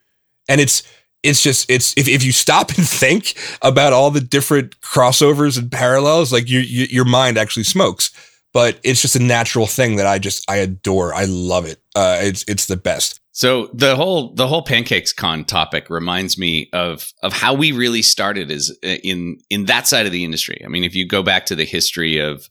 And 0.48 0.62
it's 0.62 0.84
it's 1.24 1.42
just 1.42 1.70
it's 1.70 1.94
if, 1.98 2.08
if 2.08 2.24
you 2.24 2.32
stop 2.32 2.70
and 2.78 2.88
think 2.88 3.36
about 3.62 3.94
all 3.94 4.12
the 4.12 4.22
different 4.22 4.80
crossovers 4.82 5.58
and 5.58 5.72
parallels, 5.72 6.32
like 6.32 6.50
your 6.50 6.62
your 6.62 7.06
mind 7.06 7.38
actually 7.38 7.64
smokes. 7.64 8.12
But 8.54 8.80
it's 8.84 9.02
just 9.02 9.16
a 9.16 9.20
natural 9.20 9.66
thing 9.66 9.96
that 9.96 10.06
I 10.06 10.20
just 10.20 10.50
I 10.50 10.58
adore. 10.58 11.14
I 11.14 11.26
love 11.26 11.66
it. 11.66 11.82
Uh, 11.96 12.20
it's 12.22 12.46
it's 12.48 12.68
the 12.68 12.78
best. 12.78 13.20
So 13.34 13.68
the 13.74 13.96
whole 13.96 14.34
the 14.36 14.48
whole 14.48 14.62
pancakes 14.62 15.12
con 15.12 15.44
topic 15.44 15.90
reminds 15.90 16.38
me 16.38 16.70
of 16.72 17.12
of 17.24 17.34
how 17.34 17.56
we 17.56 17.72
really 17.72 18.04
started 18.04 18.52
as 18.52 18.72
uh, 18.84 18.88
in 19.04 19.40
in 19.50 19.66
that 19.66 19.88
side 19.88 20.06
of 20.06 20.12
the 20.12 20.24
industry. 20.24 20.62
I 20.64 20.68
mean, 20.70 20.84
if 20.84 20.96
you 20.96 21.08
go 21.08 21.24
back 21.24 21.48
to 21.48 21.56
the 21.56 21.66
history 21.66 22.20
of 22.20 22.48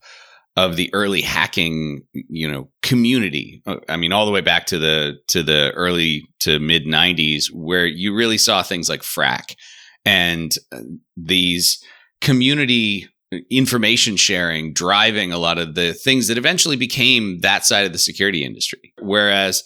of 0.56 0.76
the 0.76 0.93
early 0.93 1.23
hacking, 1.23 2.02
you 2.12 2.50
know, 2.50 2.69
community. 2.82 3.62
Uh, 3.64 3.76
I 3.88 3.96
mean, 3.96 4.12
all 4.12 4.26
the 4.26 4.32
way 4.32 4.43
back 4.43 4.67
to 4.67 4.79
the 4.79 5.14
to 5.29 5.43
the 5.43 5.70
early 5.76 6.25
to 6.40 6.58
mid 6.58 6.84
'90s, 6.84 7.46
where 7.52 7.87
you 7.87 8.14
really 8.14 8.38
saw 8.38 8.62
things 8.62 8.88
like 8.88 9.05
Phrack 9.05 9.56
and 10.05 10.52
uh, 10.73 10.81
these 11.17 11.82
community 12.20 13.08
information 13.51 14.17
sharing 14.17 14.74
driving 14.74 15.32
a 15.32 15.39
lot 15.39 15.58
of 15.58 15.74
the 15.74 15.94
things 15.94 16.29
that 16.29 16.36
eventually 16.36 16.77
became 16.77 17.41
that 17.41 17.65
side 17.65 17.86
of 17.86 17.93
the 17.93 17.98
security 17.98 18.44
industry. 18.44 18.93
Whereas 19.01 19.62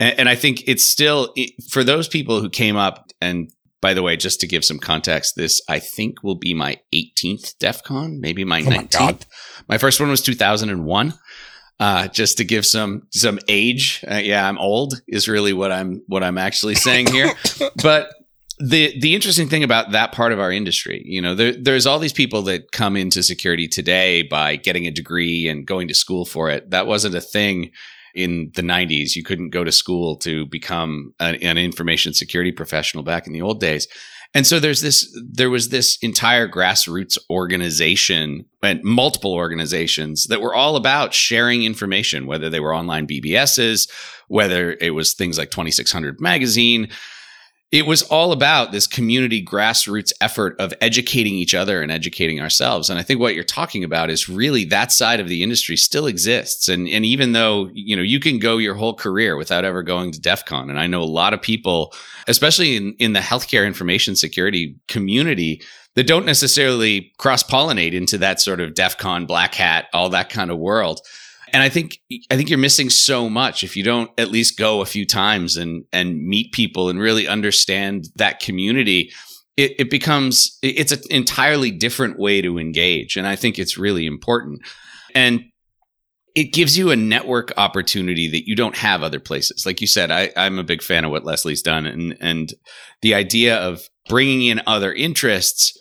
and, 0.00 0.20
and 0.20 0.28
I 0.28 0.34
think 0.34 0.64
it's 0.66 0.84
still 0.84 1.32
for 1.68 1.84
those 1.84 2.08
people 2.08 2.40
who 2.40 2.50
came 2.50 2.76
up 2.76 3.10
and 3.20 3.52
by 3.80 3.94
the 3.94 4.02
way, 4.02 4.16
just 4.16 4.40
to 4.40 4.46
give 4.46 4.64
some 4.64 4.78
context, 4.78 5.36
this 5.36 5.60
I 5.68 5.78
think 5.78 6.22
will 6.22 6.34
be 6.34 6.52
my 6.52 6.78
18th 6.94 7.56
DEF 7.58 7.82
CON, 7.82 8.20
maybe 8.20 8.44
my 8.44 8.60
oh 8.60 8.64
19th. 8.64 9.00
My, 9.00 9.16
my, 9.68 9.78
first 9.78 10.00
one 10.00 10.10
was 10.10 10.20
2001. 10.20 11.14
Uh, 11.78 12.08
just 12.08 12.36
to 12.36 12.44
give 12.44 12.66
some 12.66 13.06
some 13.10 13.38
age, 13.48 14.04
uh, 14.10 14.16
yeah, 14.16 14.46
I'm 14.46 14.58
old 14.58 15.00
is 15.08 15.28
really 15.28 15.54
what 15.54 15.72
I'm 15.72 16.02
what 16.08 16.22
I'm 16.22 16.36
actually 16.36 16.74
saying 16.74 17.06
here. 17.06 17.32
but 17.82 18.12
the 18.58 19.00
the 19.00 19.14
interesting 19.14 19.48
thing 19.48 19.64
about 19.64 19.92
that 19.92 20.12
part 20.12 20.32
of 20.32 20.40
our 20.40 20.52
industry, 20.52 21.02
you 21.06 21.22
know, 21.22 21.34
there, 21.34 21.52
there's 21.52 21.86
all 21.86 21.98
these 21.98 22.12
people 22.12 22.42
that 22.42 22.70
come 22.70 22.96
into 22.96 23.22
security 23.22 23.66
today 23.66 24.22
by 24.22 24.56
getting 24.56 24.86
a 24.86 24.90
degree 24.90 25.48
and 25.48 25.66
going 25.66 25.88
to 25.88 25.94
school 25.94 26.26
for 26.26 26.50
it. 26.50 26.68
That 26.68 26.86
wasn't 26.86 27.14
a 27.14 27.20
thing 27.22 27.70
in 28.14 28.50
the 28.54 28.62
90s. 28.62 29.14
You 29.14 29.22
couldn't 29.22 29.50
go 29.50 29.64
to 29.64 29.72
school 29.72 30.16
to 30.18 30.46
become 30.46 31.14
an, 31.20 31.36
an, 31.36 31.58
information 31.58 32.12
security 32.14 32.52
professional 32.52 33.02
back 33.02 33.26
in 33.26 33.32
the 33.32 33.42
old 33.42 33.60
days. 33.60 33.86
And 34.32 34.46
so 34.46 34.60
there's 34.60 34.80
this, 34.80 35.10
there 35.28 35.50
was 35.50 35.70
this 35.70 35.98
entire 36.02 36.48
grassroots 36.48 37.18
organization 37.28 38.44
and 38.62 38.82
multiple 38.84 39.34
organizations 39.34 40.24
that 40.24 40.40
were 40.40 40.54
all 40.54 40.76
about 40.76 41.14
sharing 41.14 41.64
information, 41.64 42.26
whether 42.26 42.48
they 42.48 42.60
were 42.60 42.74
online 42.74 43.08
BBSs, 43.08 43.90
whether 44.28 44.76
it 44.80 44.90
was 44.90 45.14
things 45.14 45.36
like 45.36 45.50
2600 45.50 46.20
magazine, 46.20 46.88
it 47.72 47.86
was 47.86 48.02
all 48.02 48.32
about 48.32 48.72
this 48.72 48.88
community 48.88 49.44
grassroots 49.44 50.12
effort 50.20 50.56
of 50.58 50.74
educating 50.80 51.34
each 51.34 51.54
other 51.54 51.82
and 51.82 51.92
educating 51.92 52.40
ourselves. 52.40 52.90
And 52.90 52.98
I 52.98 53.02
think 53.02 53.20
what 53.20 53.36
you're 53.36 53.44
talking 53.44 53.84
about 53.84 54.10
is 54.10 54.28
really 54.28 54.64
that 54.66 54.90
side 54.90 55.20
of 55.20 55.28
the 55.28 55.44
industry 55.44 55.76
still 55.76 56.06
exists. 56.06 56.68
And, 56.68 56.88
and 56.88 57.04
even 57.04 57.30
though, 57.32 57.70
you 57.72 57.94
know, 57.94 58.02
you 58.02 58.18
can 58.18 58.40
go 58.40 58.56
your 58.58 58.74
whole 58.74 58.94
career 58.94 59.36
without 59.36 59.64
ever 59.64 59.84
going 59.84 60.10
to 60.12 60.20
DEF 60.20 60.46
CON. 60.46 60.68
And 60.68 60.80
I 60.80 60.88
know 60.88 61.00
a 61.00 61.04
lot 61.04 61.32
of 61.32 61.40
people, 61.40 61.94
especially 62.26 62.76
in, 62.76 62.94
in 62.94 63.12
the 63.12 63.20
healthcare 63.20 63.64
information 63.64 64.16
security 64.16 64.74
community, 64.88 65.62
that 65.94 66.06
don't 66.06 66.26
necessarily 66.26 67.12
cross 67.18 67.42
pollinate 67.42 67.94
into 67.94 68.18
that 68.18 68.40
sort 68.40 68.60
of 68.60 68.74
DEF 68.74 68.98
CON, 68.98 69.26
black 69.26 69.54
hat, 69.54 69.86
all 69.92 70.08
that 70.10 70.28
kind 70.28 70.50
of 70.50 70.58
world 70.58 71.02
and 71.52 71.62
I 71.62 71.68
think 71.68 71.98
I 72.30 72.36
think 72.36 72.48
you're 72.48 72.58
missing 72.58 72.90
so 72.90 73.28
much 73.28 73.64
if 73.64 73.76
you 73.76 73.82
don't 73.82 74.10
at 74.18 74.30
least 74.30 74.58
go 74.58 74.80
a 74.80 74.86
few 74.86 75.06
times 75.06 75.56
and 75.56 75.84
and 75.92 76.26
meet 76.26 76.52
people 76.52 76.88
and 76.88 76.98
really 76.98 77.26
understand 77.28 78.08
that 78.16 78.40
community. 78.40 79.12
it, 79.56 79.72
it 79.78 79.90
becomes 79.90 80.58
it's 80.62 80.92
an 80.92 81.00
entirely 81.10 81.70
different 81.70 82.18
way 82.18 82.40
to 82.40 82.58
engage, 82.58 83.16
and 83.16 83.26
I 83.26 83.36
think 83.36 83.58
it's 83.58 83.76
really 83.76 84.06
important. 84.06 84.62
And 85.14 85.44
it 86.34 86.52
gives 86.52 86.78
you 86.78 86.90
a 86.90 86.96
network 86.96 87.52
opportunity 87.56 88.28
that 88.28 88.46
you 88.46 88.54
don't 88.54 88.76
have 88.76 89.02
other 89.02 89.18
places. 89.20 89.66
Like 89.66 89.80
you 89.80 89.86
said, 89.86 90.10
I, 90.10 90.30
I'm 90.36 90.58
a 90.58 90.64
big 90.64 90.82
fan 90.82 91.04
of 91.04 91.10
what 91.10 91.24
Lesley's 91.24 91.62
done, 91.62 91.86
and 91.86 92.16
and 92.20 92.54
the 93.02 93.14
idea 93.14 93.56
of 93.56 93.88
bringing 94.08 94.46
in 94.46 94.62
other 94.66 94.92
interests 94.92 95.76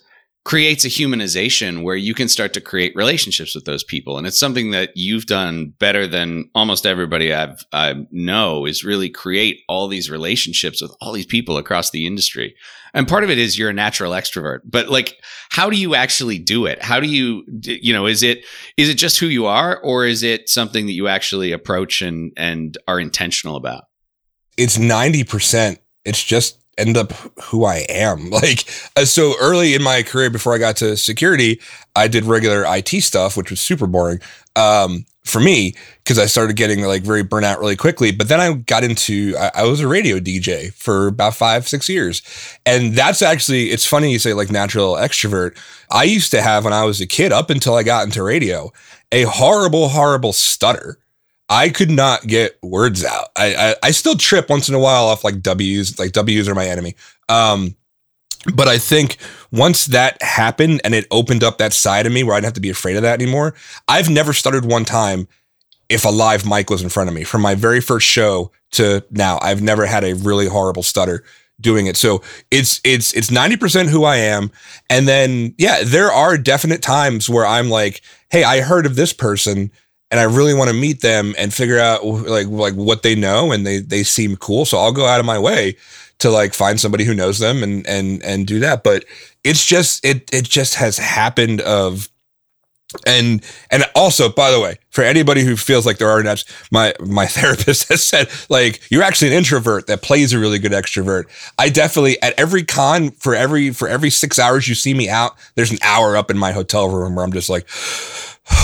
creates 0.45 0.85
a 0.85 0.89
humanization 0.89 1.83
where 1.83 1.97
you 1.97 2.13
can 2.13 2.29
start 2.29 2.53
to 2.53 2.61
create 2.61 2.95
relationships 2.95 3.53
with 3.53 3.65
those 3.65 3.83
people. 3.83 4.17
And 4.17 4.25
it's 4.25 4.39
something 4.39 4.71
that 4.71 4.91
you've 4.95 5.25
done 5.25 5.73
better 5.79 6.07
than 6.07 6.49
almost 6.55 6.85
everybody 6.85 7.33
I've 7.33 7.63
I 7.73 8.05
know 8.11 8.65
is 8.65 8.83
really 8.83 9.09
create 9.09 9.61
all 9.67 9.87
these 9.87 10.09
relationships 10.09 10.81
with 10.81 10.95
all 11.01 11.11
these 11.11 11.25
people 11.25 11.57
across 11.57 11.91
the 11.91 12.07
industry. 12.07 12.55
And 12.93 13.07
part 13.07 13.23
of 13.23 13.29
it 13.29 13.37
is 13.37 13.57
you're 13.57 13.69
a 13.69 13.73
natural 13.73 14.13
extrovert 14.13 14.59
but 14.63 14.89
like 14.89 15.17
how 15.49 15.69
do 15.69 15.77
you 15.77 15.93
actually 15.93 16.39
do 16.39 16.65
it? 16.65 16.81
How 16.81 16.99
do 16.99 17.07
you 17.07 17.43
you 17.61 17.93
know 17.93 18.05
is 18.05 18.23
it 18.23 18.45
is 18.77 18.89
it 18.89 18.95
just 18.95 19.19
who 19.19 19.27
you 19.27 19.45
are 19.45 19.79
or 19.81 20.05
is 20.05 20.23
it 20.23 20.47
something 20.47 20.85
that 20.85 20.93
you 20.93 21.07
actually 21.07 21.51
approach 21.51 22.01
and 22.01 22.31
and 22.37 22.77
are 22.87 22.99
intentional 22.99 23.57
about? 23.57 23.83
It's 24.57 24.77
90% 24.77 25.77
it's 26.05 26.23
just 26.23 26.57
end 26.79 26.97
up 26.97 27.11
who 27.43 27.65
I 27.65 27.85
am. 27.89 28.29
Like, 28.39 28.63
uh, 28.95 29.03
so 29.03 29.33
early 29.41 29.73
in 29.73 29.83
my 29.83 30.01
career, 30.01 30.29
before 30.29 30.55
I 30.55 30.59
got 30.59 30.77
to 30.77 30.95
security, 30.95 31.59
I 31.95 32.07
did 32.07 32.23
regular 32.23 32.63
IT 32.65 32.87
stuff, 33.01 33.35
which 33.35 33.49
was 33.49 33.59
super 33.59 33.85
boring 33.85 34.21
um, 34.55 35.05
for 35.25 35.41
me 35.41 35.75
because 36.03 36.17
I 36.17 36.25
started 36.25 36.55
getting 36.55 36.81
like 36.83 37.03
very 37.03 37.23
burnout 37.23 37.59
really 37.59 37.75
quickly. 37.75 38.11
But 38.11 38.29
then 38.29 38.39
I 38.39 38.53
got 38.53 38.85
into, 38.85 39.35
I, 39.37 39.51
I, 39.55 39.63
was 39.63 39.81
a 39.81 39.89
radio 39.89 40.19
DJ 40.19 40.73
for 40.73 41.07
about 41.07 41.35
five, 41.35 41.67
six 41.67 41.89
years. 41.89 42.21
And 42.65 42.93
that's 42.93 43.21
actually, 43.21 43.71
it's 43.71 43.85
funny 43.85 44.11
you 44.11 44.19
say 44.19 44.33
like 44.33 44.49
natural 44.49 44.93
extrovert. 44.93 45.57
I 45.91 46.03
used 46.03 46.31
to 46.31 46.41
have 46.41 46.63
when 46.63 46.73
I 46.73 46.85
was 46.85 47.01
a 47.01 47.07
kid, 47.07 47.33
up 47.33 47.49
until 47.49 47.75
I 47.75 47.83
got 47.83 48.05
into 48.05 48.23
radio, 48.23 48.71
a 49.11 49.23
horrible, 49.23 49.89
horrible 49.89 50.31
stutter. 50.31 50.97
I 51.49 51.69
could 51.69 51.89
not 51.89 52.27
get 52.27 52.57
words 52.61 53.03
out. 53.03 53.29
I, 53.35 53.55
I, 53.55 53.75
I 53.83 53.91
still 53.91 54.15
trip 54.15 54.49
once 54.49 54.69
in 54.69 54.75
a 54.75 54.79
while 54.79 55.05
off 55.05 55.23
like 55.23 55.41
W's. 55.41 55.97
Like 55.97 56.11
W's 56.11 56.47
are 56.47 56.55
my 56.55 56.67
enemy. 56.67 56.95
Um, 57.27 57.75
but 58.53 58.67
I 58.67 58.77
think 58.77 59.17
once 59.51 59.87
that 59.87 60.21
happened 60.21 60.81
and 60.83 60.93
it 60.93 61.07
opened 61.11 61.43
up 61.43 61.57
that 61.57 61.73
side 61.73 62.05
of 62.05 62.13
me 62.13 62.23
where 62.23 62.35
I 62.35 62.37
didn't 62.37 62.45
have 62.45 62.53
to 62.53 62.61
be 62.61 62.69
afraid 62.69 62.95
of 62.95 63.01
that 63.01 63.19
anymore, 63.19 63.55
I've 63.87 64.09
never 64.09 64.31
stuttered 64.31 64.65
one 64.65 64.85
time 64.85 65.27
if 65.89 66.05
a 66.05 66.09
live 66.09 66.45
mic 66.45 66.69
was 66.69 66.83
in 66.83 66.89
front 66.89 67.09
of 67.09 67.15
me. 67.15 67.23
From 67.23 67.41
my 67.41 67.55
very 67.55 67.81
first 67.81 68.07
show 68.07 68.51
to 68.71 69.03
now, 69.09 69.39
I've 69.41 69.61
never 69.61 69.85
had 69.85 70.03
a 70.03 70.13
really 70.13 70.47
horrible 70.47 70.83
stutter 70.83 71.23
doing 71.59 71.87
it. 71.87 71.97
So 71.97 72.21
it's 72.51 72.79
it's 72.83 73.13
it's 73.13 73.29
90% 73.29 73.89
who 73.89 74.03
I 74.03 74.17
am. 74.17 74.51
And 74.89 75.07
then 75.07 75.55
yeah, 75.57 75.83
there 75.83 76.11
are 76.11 76.37
definite 76.37 76.81
times 76.81 77.29
where 77.29 77.45
I'm 77.45 77.69
like, 77.69 78.01
hey, 78.29 78.43
I 78.43 78.61
heard 78.61 78.85
of 78.85 78.95
this 78.95 79.13
person 79.13 79.71
and 80.11 80.19
I 80.19 80.23
really 80.23 80.53
want 80.53 80.69
to 80.69 80.75
meet 80.75 81.01
them 81.01 81.35
and 81.37 81.53
figure 81.53 81.79
out 81.79 82.05
like 82.05 82.47
like 82.47 82.73
what 82.73 83.03
they 83.03 83.15
know 83.15 83.51
and 83.51 83.65
they 83.65 83.79
they 83.79 84.03
seem 84.03 84.35
cool. 84.37 84.65
So 84.65 84.77
I'll 84.77 84.91
go 84.91 85.05
out 85.05 85.19
of 85.19 85.25
my 85.25 85.39
way 85.39 85.75
to 86.19 86.29
like 86.29 86.53
find 86.53 86.79
somebody 86.79 87.03
who 87.03 87.13
knows 87.13 87.39
them 87.39 87.63
and 87.63 87.85
and 87.87 88.23
and 88.23 88.47
do 88.47 88.59
that. 88.59 88.83
But 88.83 89.05
it's 89.43 89.65
just 89.65 90.03
it 90.03 90.29
it 90.33 90.45
just 90.45 90.75
has 90.75 90.97
happened 90.97 91.61
of 91.61 92.09
and 93.05 93.45
and 93.69 93.83
also 93.93 94.29
by 94.29 94.49
the 94.49 94.59
way 94.59 94.75
for 94.89 95.03
anybody 95.03 95.43
who 95.43 95.55
feels 95.55 95.85
like 95.85 95.99
there 95.99 96.09
are 96.09 96.23
naps 96.23 96.43
my 96.71 96.91
my 96.99 97.25
therapist 97.27 97.87
has 97.89 98.03
said 98.03 98.27
like 98.49 98.81
you're 98.89 99.03
actually 99.03 99.27
an 99.27 99.33
introvert 99.33 99.85
that 99.85 100.01
plays 100.01 100.33
a 100.33 100.39
really 100.39 100.57
good 100.57 100.71
extrovert 100.71 101.25
i 101.59 101.69
definitely 101.69 102.19
at 102.23 102.33
every 102.39 102.63
con 102.63 103.11
for 103.11 103.35
every 103.35 103.69
for 103.69 103.87
every 103.87 104.09
six 104.09 104.39
hours 104.39 104.67
you 104.67 104.73
see 104.73 104.95
me 104.95 105.07
out 105.07 105.33
there's 105.53 105.71
an 105.71 105.77
hour 105.83 106.17
up 106.17 106.31
in 106.31 106.37
my 106.37 106.51
hotel 106.51 106.89
room 106.89 107.13
where 107.13 107.23
i'm 107.23 107.31
just 107.31 107.49
like 107.49 107.67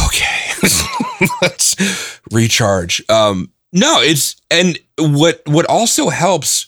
okay, 0.07 0.51
let's 1.41 2.19
recharge. 2.31 3.03
Um, 3.09 3.51
no, 3.71 3.99
it's 4.01 4.35
and 4.49 4.79
what 4.97 5.41
what 5.45 5.65
also 5.67 6.09
helps 6.09 6.67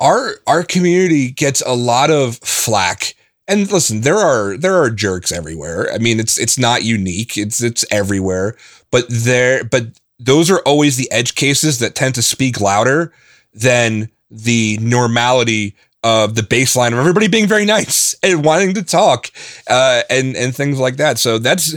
our 0.00 0.36
our 0.46 0.62
community 0.64 1.30
gets 1.30 1.60
a 1.62 1.74
lot 1.74 2.10
of 2.10 2.36
flack. 2.38 3.14
And 3.48 3.70
listen, 3.70 4.00
there 4.00 4.18
are 4.18 4.56
there 4.56 4.80
are 4.82 4.90
jerks 4.90 5.30
everywhere. 5.30 5.92
I 5.92 5.98
mean, 5.98 6.18
it's 6.18 6.38
it's 6.38 6.58
not 6.58 6.84
unique. 6.84 7.36
It's 7.36 7.62
it's 7.62 7.84
everywhere. 7.90 8.56
But 8.90 9.04
there 9.08 9.64
but 9.64 9.86
those 10.18 10.50
are 10.50 10.60
always 10.60 10.96
the 10.96 11.10
edge 11.10 11.34
cases 11.34 11.78
that 11.78 11.94
tend 11.94 12.14
to 12.14 12.22
speak 12.22 12.60
louder 12.60 13.12
than 13.52 14.10
the 14.30 14.78
normality 14.80 15.76
of 16.04 16.34
the 16.34 16.42
baseline 16.42 16.92
of 16.92 16.98
everybody 16.98 17.28
being 17.28 17.46
very 17.46 17.64
nice 17.64 18.16
and 18.22 18.44
wanting 18.44 18.74
to 18.74 18.82
talk 18.82 19.30
uh, 19.68 20.02
and 20.10 20.36
and 20.36 20.54
things 20.54 20.78
like 20.78 20.96
that. 20.96 21.18
So 21.18 21.38
that's 21.38 21.76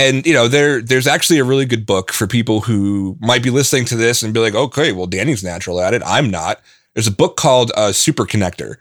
and 0.00 0.26
you 0.26 0.32
know 0.32 0.48
there 0.48 0.80
there's 0.80 1.06
actually 1.06 1.38
a 1.38 1.44
really 1.44 1.66
good 1.66 1.84
book 1.84 2.12
for 2.12 2.26
people 2.26 2.62
who 2.62 3.16
might 3.20 3.42
be 3.42 3.50
listening 3.50 3.84
to 3.86 3.96
this 3.96 4.22
and 4.22 4.32
be 4.32 4.40
like 4.40 4.54
okay 4.54 4.92
well 4.92 5.06
danny's 5.06 5.44
natural 5.44 5.80
at 5.80 5.94
it. 5.94 6.02
I'm 6.04 6.30
not. 6.30 6.60
There's 6.94 7.06
a 7.06 7.12
book 7.12 7.36
called 7.36 7.70
uh, 7.76 7.92
super 7.92 8.24
connector 8.24 8.76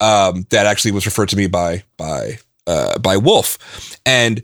um, 0.00 0.46
that 0.50 0.66
actually 0.66 0.92
was 0.92 1.06
referred 1.06 1.28
to 1.30 1.36
me 1.36 1.46
by 1.46 1.84
by 1.96 2.38
uh, 2.66 2.98
by 2.98 3.16
wolf. 3.16 3.98
And 4.04 4.42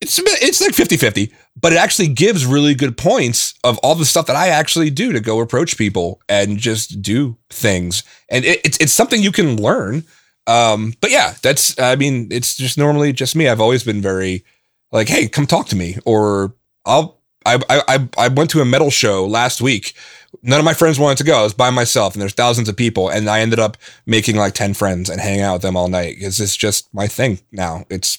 it's 0.00 0.18
it's 0.18 0.62
like 0.62 0.72
50-50 0.72 1.30
but 1.60 1.74
it 1.74 1.76
actually 1.76 2.08
gives 2.08 2.46
really 2.46 2.74
good 2.74 2.96
points 2.96 3.52
of 3.64 3.76
all 3.78 3.94
the 3.94 4.06
stuff 4.06 4.24
that 4.26 4.36
i 4.36 4.48
actually 4.48 4.88
do 4.88 5.12
to 5.12 5.20
go 5.20 5.40
approach 5.40 5.76
people 5.76 6.22
and 6.26 6.56
just 6.56 7.02
do 7.02 7.36
things. 7.50 8.02
And 8.30 8.46
it, 8.46 8.60
it's, 8.64 8.78
it's 8.78 8.92
something 8.94 9.22
you 9.22 9.32
can 9.32 9.60
learn. 9.60 10.04
Um, 10.46 10.94
but 11.02 11.10
yeah 11.10 11.34
that's 11.42 11.78
i 11.78 11.96
mean 11.96 12.28
it's 12.30 12.56
just 12.56 12.78
normally 12.78 13.12
just 13.12 13.36
me. 13.36 13.48
I've 13.48 13.60
always 13.60 13.84
been 13.84 14.00
very 14.00 14.44
like, 14.92 15.08
hey, 15.08 15.28
come 15.28 15.46
talk 15.46 15.66
to 15.68 15.76
me, 15.76 15.98
or 16.04 16.54
I'll. 16.84 17.18
I, 17.46 17.58
I 17.70 18.08
I 18.18 18.28
went 18.28 18.50
to 18.50 18.60
a 18.60 18.66
metal 18.66 18.90
show 18.90 19.26
last 19.26 19.62
week. 19.62 19.94
None 20.42 20.58
of 20.58 20.64
my 20.64 20.74
friends 20.74 20.98
wanted 20.98 21.16
to 21.18 21.24
go. 21.24 21.40
I 21.40 21.42
was 21.42 21.54
by 21.54 21.70
myself, 21.70 22.12
and 22.12 22.20
there's 22.20 22.34
thousands 22.34 22.68
of 22.68 22.76
people, 22.76 23.08
and 23.08 23.30
I 23.30 23.40
ended 23.40 23.58
up 23.58 23.78
making 24.04 24.36
like 24.36 24.52
ten 24.52 24.74
friends 24.74 25.08
and 25.08 25.20
hanging 25.22 25.40
out 25.40 25.54
with 25.54 25.62
them 25.62 25.74
all 25.74 25.88
night 25.88 26.16
because 26.16 26.38
it's 26.38 26.54
just 26.54 26.92
my 26.92 27.06
thing 27.06 27.40
now. 27.50 27.86
It's 27.88 28.18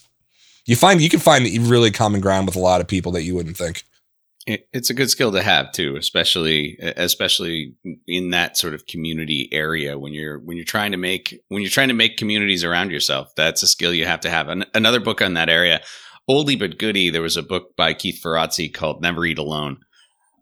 you 0.66 0.75
find 0.75 1.01
you 1.01 1.10
can 1.10 1.20
find 1.20 1.46
really 1.70 1.92
common 1.92 2.20
ground 2.20 2.48
with 2.48 2.56
a 2.56 2.60
lot 2.60 2.82
of 2.82 2.88
people 2.88 3.12
that 3.12 3.24
you 3.24 3.36
wouldn't 3.36 3.58
think. 3.58 3.84
It's 4.48 4.90
a 4.90 4.96
good 4.96 5.12
skill 5.12 5.32
to 5.34 5.44
have 5.44 5.72
too, 5.72 5.96
especially 5.98 6.78
especially 6.82 7.75
in 8.08 8.32
that 8.32 8.58
sort 8.58 8.74
of 8.74 8.88
community 8.88 9.48
area 9.51 10.00
when 10.00 10.13
you're 10.13 10.40
when 10.40 10.58
you're 10.58 10.66
trying 10.66 10.92
to 10.94 10.98
make 10.98 11.40
when 11.50 11.62
you're 11.62 11.70
trying 11.70 11.90
to 11.90 11.94
make 11.94 12.18
communities 12.18 12.63
around 12.63 12.90
yourself. 12.90 13.36
That's 13.36 13.62
a 13.62 13.68
skill 13.68 13.94
you 13.94 14.06
have 14.06 14.22
to 14.22 14.32
have. 14.32 14.50
And 14.50 14.66
another 14.74 15.00
book 15.00 15.22
on 15.22 15.36
that 15.36 15.50
area 15.50 15.82
oldie 16.32 16.60
but 16.60 16.78
goodie, 16.78 17.10
there 17.10 17.22
was 17.22 17.38
a 17.38 17.44
book 17.44 17.76
by 17.76 17.94
Keith 17.94 18.22
Ferrazzi 18.24 18.74
called 18.74 19.02
Never 19.02 19.26
Eat 19.26 19.38
Alone. 19.38 19.80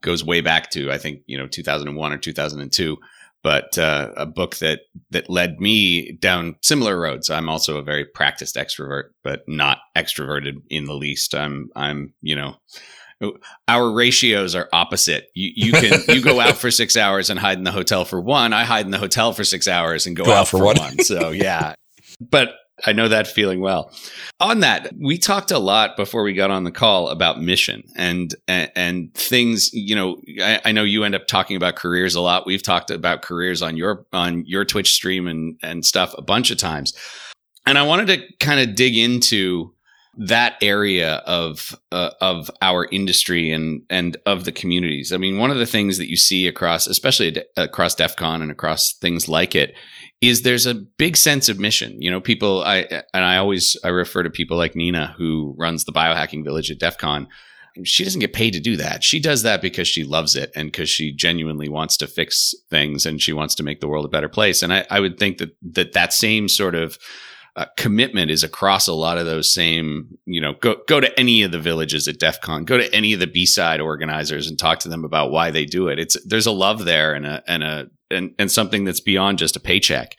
Goes 0.02 0.24
way 0.24 0.42
back 0.42 0.70
to 0.72 0.92
I 0.92 0.98
think 0.98 1.22
you 1.26 1.38
know 1.38 1.48
2001 1.48 2.14
or 2.14 2.18
2002, 2.18 2.98
but 3.44 3.78
uh, 3.78 4.12
a 4.16 4.26
book 4.26 4.58
that 4.58 4.82
that 5.12 5.30
led 5.30 5.60
me 5.60 6.14
down 6.14 6.56
similar 6.62 7.00
roads. 7.00 7.30
I'm 7.30 7.50
also 7.50 7.78
a 7.78 7.84
very 7.84 8.06
practiced 8.06 8.56
extrovert, 8.56 9.10
but 9.24 9.42
not 9.48 9.80
extroverted 9.98 10.62
in 10.70 10.86
the 10.86 10.94
least. 10.94 11.36
I'm 11.36 11.70
I'm 11.76 12.14
you 12.22 12.36
know 12.36 12.56
our 13.68 13.92
ratios 13.92 14.56
are 14.56 14.70
opposite. 14.72 15.30
You, 15.34 15.52
you 15.56 15.72
can 15.74 16.02
you 16.16 16.22
go 16.22 16.40
out 16.40 16.58
for 16.58 16.72
six 16.72 16.96
hours 16.96 17.30
and 17.30 17.40
hide 17.40 17.58
in 17.58 17.64
the 17.64 17.72
hotel 17.72 18.06
for 18.06 18.22
one. 18.22 18.54
I 18.54 18.64
hide 18.64 18.86
in 18.86 18.92
the 18.92 18.98
hotel 18.98 19.34
for 19.34 19.44
six 19.44 19.68
hours 19.68 20.08
and 20.08 20.16
go, 20.16 20.26
go 20.26 20.32
out, 20.32 20.38
out, 20.38 20.48
for, 20.48 20.60
for 20.60 20.66
one. 20.66 20.78
one. 20.78 21.00
So 21.00 21.32
yeah, 21.32 21.76
but 22.22 22.54
I 22.86 22.94
know 22.94 23.08
that 23.08 23.28
feeling 23.28 23.62
well. 23.62 23.92
On 24.40 24.62
that, 24.62 24.92
we 25.00 25.18
talked 25.18 25.52
a 25.52 25.60
lot 25.60 25.98
before 25.98 26.24
we 26.24 26.34
got 26.34 26.52
on 26.52 26.64
the 26.64 26.72
call 26.72 27.10
about 27.10 27.42
mission 27.42 27.84
and 27.96 28.34
and, 28.48 28.72
and 28.76 29.14
things. 29.14 29.74
You 29.74 29.96
know, 29.96 30.22
I, 30.42 30.62
I, 30.66 30.72
know 30.72 30.84
you 30.84 31.04
end 31.04 31.16
up 31.16 31.28
talking 31.28 31.58
about 31.58 31.76
careers 31.76 32.16
a 32.16 32.22
lot. 32.22 32.46
We've 32.46 32.64
talked 32.64 32.92
about 32.92 33.22
careers 33.22 33.62
on 33.62 33.78
your 33.78 34.06
on 34.14 34.46
your 34.46 34.66
Twitch 34.66 34.94
stream 34.94 35.28
and 35.28 35.60
and 35.62 35.86
stuff 35.86 36.14
a 36.18 36.22
bunch 36.22 36.52
of 36.52 36.58
times. 36.58 36.94
And 37.66 37.78
I 37.78 37.84
wanted 37.84 38.08
to 38.08 38.38
kind 38.40 38.60
of 38.60 38.76
dig 38.76 38.98
into 38.98 39.74
that 40.20 40.58
area 40.62 41.16
of 41.26 41.74
uh, 41.94 42.12
of 42.20 42.52
our 42.62 42.88
industry 42.92 43.52
and 43.52 43.82
and 43.90 44.18
of 44.26 44.44
the 44.44 44.52
communities. 44.52 45.14
I 45.14 45.18
mean, 45.18 45.38
one 45.38 45.50
of 45.50 45.58
the 45.58 45.66
things 45.66 45.98
that 45.98 46.10
you 46.10 46.18
see 46.18 46.46
across, 46.46 46.88
especially 46.88 47.42
across 47.56 47.96
DEF 47.96 48.18
CON 48.18 48.42
and 48.42 48.52
across 48.52 48.94
things 48.94 49.30
like 49.30 49.56
it, 49.56 49.74
is 50.20 50.42
there's 50.42 50.66
a 50.66 50.74
big 50.74 51.16
sense 51.16 51.48
of 51.48 51.58
mission. 51.58 52.02
You 52.02 52.12
know, 52.12 52.20
people 52.20 52.64
I 52.64 52.80
and 53.14 53.24
I 53.24 53.38
always 53.38 53.78
I 53.82 53.88
refer 53.88 54.24
to 54.24 54.30
people 54.30 54.58
like 54.58 54.76
Nina 54.76 55.16
who 55.18 55.56
runs 55.58 55.86
the 55.86 55.94
biohacking 55.94 56.44
village 56.44 56.70
at 56.70 56.80
DEF 56.80 56.98
CON. 56.98 57.30
She 57.86 58.04
doesn't 58.04 58.20
get 58.20 58.34
paid 58.34 58.52
to 58.54 58.60
do 58.60 58.76
that. 58.76 59.06
She 59.06 59.22
does 59.22 59.44
that 59.44 59.62
because 59.62 59.88
she 59.88 60.04
loves 60.04 60.36
it 60.36 60.52
and 60.54 60.70
because 60.70 60.90
she 60.90 61.14
genuinely 61.14 61.70
wants 61.70 61.96
to 61.98 62.08
fix 62.08 62.54
things 62.70 63.06
and 63.06 63.22
she 63.22 63.32
wants 63.32 63.56
to 63.56 63.64
make 63.64 63.80
the 63.80 63.88
world 63.88 64.04
a 64.04 64.10
better 64.10 64.28
place. 64.28 64.62
And 64.62 64.74
I, 64.74 64.86
I 64.90 65.00
would 65.00 65.18
think 65.18 65.38
that 65.38 65.56
that 65.62 65.94
that 65.94 66.12
same 66.12 66.50
sort 66.50 66.76
of 66.76 66.98
uh, 67.56 67.66
commitment 67.78 68.32
is 68.32 68.44
across 68.44 68.88
a 68.88 68.94
lot 68.94 69.18
of 69.18 69.26
those 69.26 69.54
same, 69.54 70.18
you 70.26 70.40
know, 70.40 70.54
go 70.54 70.78
go 70.88 71.00
to 71.00 71.20
any 71.20 71.42
of 71.44 71.52
the 71.52 71.60
villages 71.60 72.08
at 72.08 72.20
DEF 72.20 72.40
CON, 72.42 72.64
go 72.66 72.78
to 72.78 72.94
any 72.94 73.14
of 73.14 73.20
the 73.20 73.28
B 73.28 73.46
side 73.46 73.82
organizers 73.82 74.48
and 74.48 74.58
talk 74.58 74.80
to 74.80 74.90
them 74.90 75.04
about 75.04 75.32
why 75.32 75.52
they 75.52 75.66
do 75.66 75.88
it. 75.88 76.00
It's 76.00 76.16
there's 76.26 76.46
a 76.46 76.52
love 76.52 76.86
there 76.86 77.14
and 77.14 77.26
a 77.26 77.44
and 77.48 77.64
a 77.64 77.88
and, 78.12 78.34
and 78.40 78.52
something 78.52 78.86
that's 78.86 79.02
beyond 79.02 79.38
just 79.40 79.56
a 79.56 79.60
paycheck. 79.60 80.16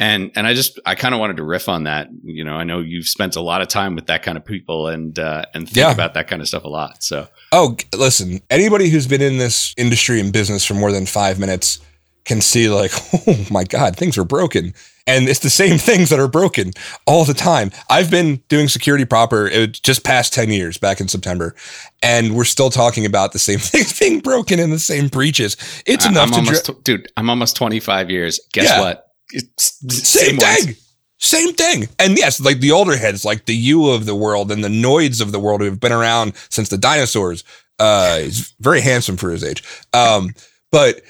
And 0.00 0.30
and 0.36 0.46
I 0.46 0.54
just 0.54 0.78
I 0.86 0.94
kind 0.94 1.12
of 1.12 1.18
wanted 1.20 1.38
to 1.38 1.42
riff 1.42 1.68
on 1.68 1.84
that. 1.84 2.08
You 2.22 2.44
know, 2.44 2.54
I 2.54 2.62
know 2.62 2.78
you've 2.80 3.06
spent 3.08 3.34
a 3.34 3.40
lot 3.40 3.62
of 3.62 3.68
time 3.68 3.96
with 3.96 4.06
that 4.06 4.22
kind 4.22 4.38
of 4.38 4.44
people 4.44 4.86
and 4.86 5.18
uh, 5.18 5.44
and 5.54 5.66
think 5.66 5.76
Yeah. 5.76 5.90
about 5.90 6.14
that 6.14 6.28
kind 6.28 6.40
of 6.40 6.46
stuff 6.46 6.62
a 6.64 6.68
lot. 6.68 7.02
So 7.02 7.26
Oh, 7.50 7.76
listen, 7.96 8.40
anybody 8.50 8.90
who's 8.90 9.08
been 9.08 9.22
in 9.22 9.38
this 9.38 9.74
industry 9.76 10.20
and 10.20 10.32
business 10.32 10.64
for 10.64 10.74
more 10.74 10.92
than 10.92 11.04
five 11.06 11.40
minutes 11.40 11.80
can 12.28 12.40
see, 12.40 12.68
like, 12.68 12.92
oh 13.26 13.46
my 13.50 13.64
God, 13.64 13.96
things 13.96 14.16
are 14.16 14.24
broken. 14.24 14.72
And 15.06 15.28
it's 15.28 15.40
the 15.40 15.50
same 15.50 15.78
things 15.88 16.10
that 16.10 16.20
are 16.20 16.28
broken 16.28 16.72
all 17.06 17.24
the 17.24 17.34
time. 17.34 17.72
I've 17.90 18.10
been 18.10 18.42
doing 18.48 18.68
security 18.68 19.04
proper 19.04 19.46
it 19.48 19.80
just 19.82 20.04
past 20.04 20.32
10 20.34 20.50
years 20.50 20.78
back 20.78 21.00
in 21.00 21.08
September, 21.08 21.54
and 22.02 22.36
we're 22.36 22.44
still 22.44 22.70
talking 22.70 23.04
about 23.06 23.32
the 23.32 23.38
same 23.38 23.58
things 23.72 23.98
being 23.98 24.20
broken 24.20 24.60
and 24.60 24.72
the 24.72 24.78
same 24.78 25.08
breaches. 25.08 25.56
It's 25.86 26.06
I- 26.06 26.10
enough 26.10 26.28
I'm 26.28 26.32
to 26.34 26.38
almost, 26.40 26.66
dri- 26.66 26.74
dude. 26.84 27.12
I'm 27.16 27.28
almost 27.30 27.56
25 27.56 28.10
years. 28.10 28.38
Guess 28.52 28.66
Yeah. 28.68 28.80
what? 28.80 29.04
It's 29.30 29.78
same, 30.08 30.36
ones. 30.36 30.64
thing. 30.64 30.74
Same 31.20 31.52
thing. 31.54 31.88
And 31.98 32.16
yes, 32.16 32.40
like 32.40 32.60
the 32.60 32.70
older 32.72 32.96
heads, 32.96 33.24
like 33.24 33.46
the 33.46 33.54
you 33.54 33.88
of 33.90 34.06
the 34.06 34.14
world 34.14 34.52
and 34.52 34.62
the 34.62 34.68
noids 34.68 35.20
of 35.20 35.32
the 35.32 35.40
world 35.40 35.60
who 35.60 35.66
have 35.66 35.80
been 35.80 35.92
around 35.92 36.32
since 36.48 36.68
the 36.68 36.78
dinosaurs. 36.78 37.44
Uh, 37.78 38.18
he's 38.20 38.54
very 38.60 38.80
handsome 38.80 39.16
for 39.16 39.30
his 39.30 39.42
age. 39.44 39.62
Um, 39.92 40.32
but 40.70 41.00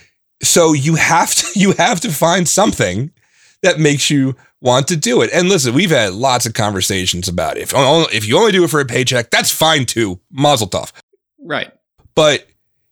so 0.43 0.73
you 0.73 0.95
have 0.97 1.35
to 1.35 1.47
you 1.59 1.73
have 1.73 2.01
to 2.01 2.11
find 2.11 2.49
something 2.49 3.13
that 3.63 3.81
makes 3.81 4.11
you 4.11 4.37
want 4.61 4.89
to 4.89 4.97
do 4.97 5.23
it. 5.23 5.31
And 5.33 5.49
listen, 5.49 5.75
we've 5.75 5.91
had 5.91 6.13
lots 6.13 6.47
of 6.47 6.55
conversations 6.55 7.29
about 7.29 7.57
it. 7.57 7.63
If 7.63 7.75
only, 7.75 8.07
if 8.13 8.27
you 8.27 8.39
only 8.39 8.53
do 8.53 8.65
it 8.65 8.71
for 8.71 8.81
a 8.81 8.85
paycheck, 8.85 9.31
that's 9.31 9.51
fine 9.51 9.87
too. 9.87 10.21
Mazel 10.31 10.69
tov. 10.69 10.93
Right. 11.39 11.73
But 12.15 12.47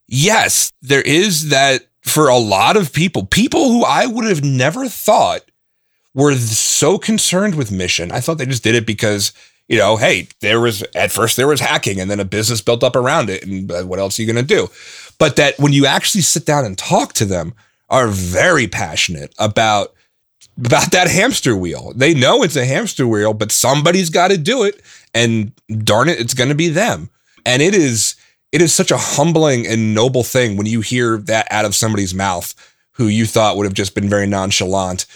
yes, 0.06 0.72
there 0.82 1.02
is 1.02 1.50
that 1.50 1.86
for 2.02 2.28
a 2.28 2.38
lot 2.38 2.76
of 2.76 2.92
people, 2.92 3.26
people 3.26 3.68
who 3.68 3.84
I 3.84 4.06
would 4.06 4.24
have 4.26 4.44
never 4.44 4.88
thought 4.88 5.42
were 6.14 6.34
so 6.36 6.98
concerned 6.98 7.56
with 7.56 7.72
mission. 7.72 8.12
I 8.12 8.20
thought 8.20 8.38
they 8.38 8.46
just 8.46 8.62
did 8.62 8.74
it 8.76 8.86
because, 8.86 9.32
you 9.68 9.76
know, 9.76 9.96
hey, 9.96 10.28
there 10.40 10.60
was 10.60 10.82
at 10.94 11.10
first 11.10 11.36
there 11.36 11.48
was 11.48 11.60
hacking 11.60 12.00
and 12.00 12.10
then 12.10 12.20
a 12.20 12.24
business 12.24 12.60
built 12.60 12.84
up 12.84 12.96
around 12.96 13.28
it. 13.28 13.44
And 13.44 13.70
uh, 13.70 13.82
what 13.82 13.98
else 13.98 14.18
are 14.18 14.22
you 14.22 14.32
going 14.32 14.46
to 14.46 14.54
do? 14.54 14.68
But 15.18 15.36
that 15.36 15.58
when 15.58 15.72
you 15.72 15.86
actually 15.86 16.20
sit 16.20 16.44
down 16.44 16.64
and 16.64 16.76
talk 16.76 17.12
to 17.14 17.24
them, 17.24 17.54
are 17.88 18.08
very 18.08 18.66
passionate 18.66 19.34
about 19.38 19.94
about 20.58 20.90
that 20.92 21.08
hamster 21.08 21.54
wheel. 21.54 21.92
They 21.94 22.14
know 22.14 22.42
it's 22.42 22.56
a 22.56 22.64
hamster 22.64 23.06
wheel, 23.06 23.34
but 23.34 23.52
somebody's 23.52 24.08
got 24.08 24.28
to 24.28 24.38
do 24.38 24.64
it. 24.64 24.80
And 25.12 25.52
darn 25.84 26.08
it, 26.08 26.18
it's 26.18 26.34
going 26.34 26.48
to 26.48 26.54
be 26.54 26.68
them. 26.68 27.10
And 27.44 27.62
it 27.62 27.74
is 27.74 28.16
it 28.52 28.62
is 28.62 28.72
such 28.72 28.90
a 28.90 28.96
humbling 28.96 29.66
and 29.66 29.94
noble 29.94 30.22
thing 30.22 30.56
when 30.56 30.66
you 30.66 30.80
hear 30.80 31.18
that 31.18 31.46
out 31.50 31.64
of 31.64 31.74
somebody's 31.74 32.14
mouth 32.14 32.54
who 32.92 33.06
you 33.08 33.26
thought 33.26 33.56
would 33.56 33.66
have 33.66 33.74
just 33.74 33.94
been 33.94 34.08
very 34.08 34.26
nonchalant. 34.26 35.06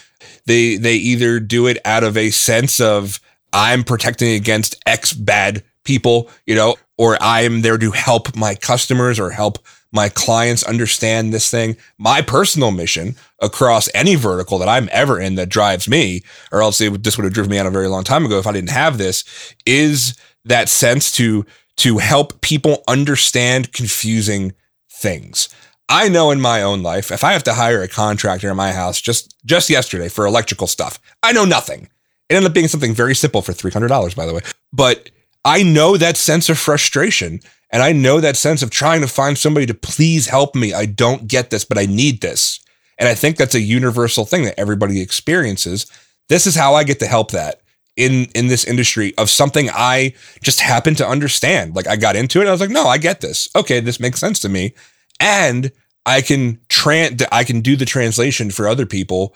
They 0.47 0.76
they 0.76 0.97
either 0.97 1.40
do 1.40 1.66
it 1.66 1.78
out 1.85 2.04
of 2.04 2.16
a 2.16 2.30
sense 2.30 2.80
of 2.80 3.21
I'm 3.52 3.85
protecting 3.85 4.35
against 4.35 4.80
X 4.87 5.12
bad 5.12 5.64
people, 5.85 6.30
you 6.47 6.54
know, 6.54 6.76
or 6.99 7.16
I'm 7.21 7.62
there 7.62 7.78
to 7.78 7.90
help 7.90 8.37
my 8.37 8.54
customers 8.54 9.19
or 9.19 9.30
help 9.30 9.59
my 9.93 10.09
clients 10.09 10.63
understand 10.63 11.33
this 11.33 11.51
thing. 11.51 11.77
My 11.99 12.23
personal 12.23 12.71
mission 12.71 13.17
across 13.41 13.89
any 13.95 14.15
vertical 14.15 14.59
that 14.59 14.69
I'm 14.69 14.89
ever 14.93 15.19
in 15.19 15.35
that 15.35 15.49
drives 15.49 15.89
me, 15.89 16.23
or 16.53 16.63
else 16.63 16.79
this 16.79 17.17
would 17.17 17.25
have 17.25 17.33
driven 17.33 17.51
me 17.51 17.59
out 17.59 17.67
a 17.67 17.71
very 17.71 17.89
long 17.89 18.05
time 18.05 18.25
ago 18.25 18.39
if 18.39 18.47
I 18.47 18.53
didn't 18.53 18.71
have 18.71 18.99
this, 18.99 19.25
is 19.67 20.17
that 20.45 20.69
sense 20.69 21.11
to 21.13 21.45
to 21.77 21.99
help 21.99 22.41
people 22.43 22.83
understand 22.89 23.73
confusing 23.73 24.53
things. 24.91 25.49
I 25.89 26.09
know 26.09 26.31
in 26.31 26.41
my 26.41 26.63
own 26.63 26.83
life, 26.83 27.11
if 27.11 27.25
I 27.25 27.33
have 27.33 27.43
to 27.45 27.55
hire 27.55 27.83
a 27.83 27.89
contractor 27.89 28.51
in 28.51 28.57
my 28.57 28.73
house 28.73 29.01
just 29.01 29.35
just 29.45 29.71
yesterday 29.71 30.09
for 30.09 30.27
electrical 30.27 30.67
stuff, 30.67 31.01
I 31.23 31.33
know 31.33 31.45
nothing. 31.45 31.89
It 32.29 32.37
ended 32.37 32.51
up 32.51 32.55
being 32.55 32.69
something 32.69 32.95
very 32.95 33.17
simple 33.17 33.43
for 33.43 33.53
$300, 33.53 34.15
by 34.15 34.25
the 34.25 34.35
way. 34.35 34.43
But 34.73 35.11
I 35.45 35.65
know 35.65 35.97
that 35.97 36.17
sense 36.17 36.49
of 36.49 36.59
frustration 36.59 37.41
and 37.71 37.83
I 37.83 37.93
know 37.93 38.21
that 38.21 38.37
sense 38.37 38.63
of 38.63 38.71
trying 38.71 39.00
to 39.00 39.06
find 39.06 39.39
somebody 39.39 39.67
to 39.67 39.75
please 39.75 40.26
help 40.26 40.54
me. 40.54 40.73
I 40.75 40.87
don't 40.87 41.28
get 41.28 41.50
this, 41.50 41.65
but 41.65 41.78
I 41.78 41.87
need 41.87 42.21
this. 42.21 42.61
And 42.99 43.09
I 43.09 43.15
think 43.15 43.37
that's 43.37 43.54
a 43.54 43.61
universal 43.61 44.26
thing 44.26 44.45
that 44.45 44.59
everybody 44.59 45.00
experiences. 45.00 45.87
This 46.28 46.47
is 46.47 46.56
how 46.56 46.75
I 46.75 46.85
get 46.85 46.99
to 47.00 47.06
help 47.06 47.30
that 47.30 47.61
in 47.97 48.26
in 48.35 48.49
this 48.49 48.65
industry 48.65 49.15
of 49.19 49.30
something 49.30 49.69
I 49.73 50.15
just 50.43 50.61
happen 50.61 50.95
to 50.97 51.06
understand. 51.06 51.75
Like 51.76 51.87
I 51.87 51.97
got 51.97 52.17
into 52.17 52.41
it, 52.41 52.49
I 52.49 52.52
was 52.52 52.61
like, 52.61 52.71
no, 52.71 52.87
I 52.87 52.99
get 52.99 53.21
this. 53.21 53.49
Okay, 53.54 53.80
this 53.80 54.00
makes 54.00 54.21
sense 54.21 54.41
to 54.41 54.49
me, 54.49 54.75
and 55.19 55.73
I 56.06 56.21
can 56.21 56.56
tran 56.69 57.26
I 57.33 57.45
can 57.45 57.61
do 57.61 57.76
the 57.76 57.85
translation 57.85 58.50
for 58.50 58.69
other 58.69 58.87
people 58.87 59.35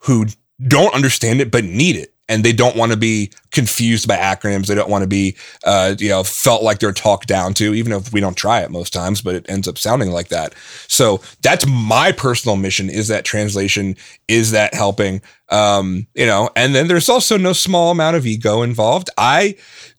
who 0.00 0.26
don't 0.64 0.94
understand 0.94 1.40
it 1.40 1.50
but 1.50 1.64
need 1.64 1.96
it. 1.96 2.12
And 2.28 2.44
they 2.44 2.52
don't 2.52 2.74
want 2.74 2.90
to 2.90 2.98
be 2.98 3.30
confused 3.52 4.08
by 4.08 4.16
acronyms. 4.16 4.66
They 4.66 4.74
don't 4.74 4.90
want 4.90 5.02
to 5.02 5.08
be 5.08 5.36
uh, 5.64 5.94
you 5.96 6.08
know 6.08 6.24
felt 6.24 6.64
like 6.64 6.80
they're 6.80 6.92
talked 6.92 7.28
down 7.28 7.54
to 7.54 7.72
even 7.72 7.92
if 7.92 8.12
we 8.12 8.20
don't 8.20 8.36
try 8.36 8.62
it 8.62 8.70
most 8.72 8.92
times 8.92 9.22
but 9.22 9.36
it 9.36 9.46
ends 9.48 9.68
up 9.68 9.78
sounding 9.78 10.10
like 10.10 10.28
that. 10.28 10.52
So 10.88 11.20
that's 11.42 11.64
my 11.68 12.10
personal 12.10 12.56
mission 12.56 12.90
is 12.90 13.06
that 13.08 13.24
translation 13.24 13.96
is 14.26 14.50
that 14.50 14.74
helping 14.74 15.22
um, 15.48 16.06
you 16.14 16.26
know? 16.26 16.50
And 16.56 16.74
then 16.74 16.88
there's 16.88 17.08
also 17.08 17.36
no 17.36 17.52
small 17.52 17.92
amount 17.92 18.16
of 18.16 18.26
ego 18.26 18.62
involved. 18.62 19.10
I 19.16 19.54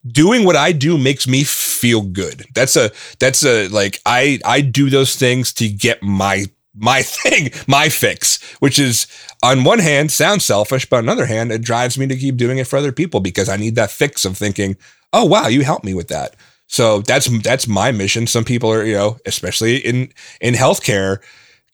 doing 0.05 0.45
what 0.45 0.55
i 0.55 0.71
do 0.71 0.97
makes 0.97 1.27
me 1.27 1.43
feel 1.43 2.01
good. 2.01 2.45
That's 2.53 2.75
a 2.75 2.91
that's 3.19 3.45
a 3.45 3.67
like 3.69 3.99
i 4.05 4.39
i 4.45 4.61
do 4.61 4.89
those 4.89 5.15
things 5.15 5.53
to 5.53 5.67
get 5.67 6.01
my 6.01 6.45
my 6.77 7.01
thing, 7.03 7.51
my 7.67 7.89
fix, 7.89 8.41
which 8.59 8.79
is 8.79 9.07
on 9.43 9.63
one 9.63 9.79
hand 9.79 10.11
sounds 10.11 10.45
selfish, 10.45 10.89
but 10.89 10.97
on 10.97 11.05
the 11.05 11.11
other 11.11 11.25
hand, 11.25 11.51
it 11.51 11.61
drives 11.61 11.97
me 11.97 12.07
to 12.07 12.15
keep 12.15 12.37
doing 12.37 12.57
it 12.57 12.67
for 12.67 12.77
other 12.77 12.91
people 12.91 13.19
because 13.19 13.49
I 13.49 13.57
need 13.57 13.75
that 13.75 13.91
fix 13.91 14.25
of 14.25 14.37
thinking, 14.37 14.77
oh 15.13 15.25
wow, 15.25 15.47
you 15.47 15.63
helped 15.63 15.85
me 15.85 15.93
with 15.93 16.07
that. 16.09 16.35
So 16.67 17.01
that's 17.01 17.27
that's 17.41 17.67
my 17.67 17.91
mission. 17.91 18.27
Some 18.27 18.43
people 18.43 18.71
are, 18.71 18.83
you 18.83 18.93
know, 18.93 19.17
especially 19.25 19.77
in 19.77 20.11
in 20.41 20.53
healthcare, 20.53 21.19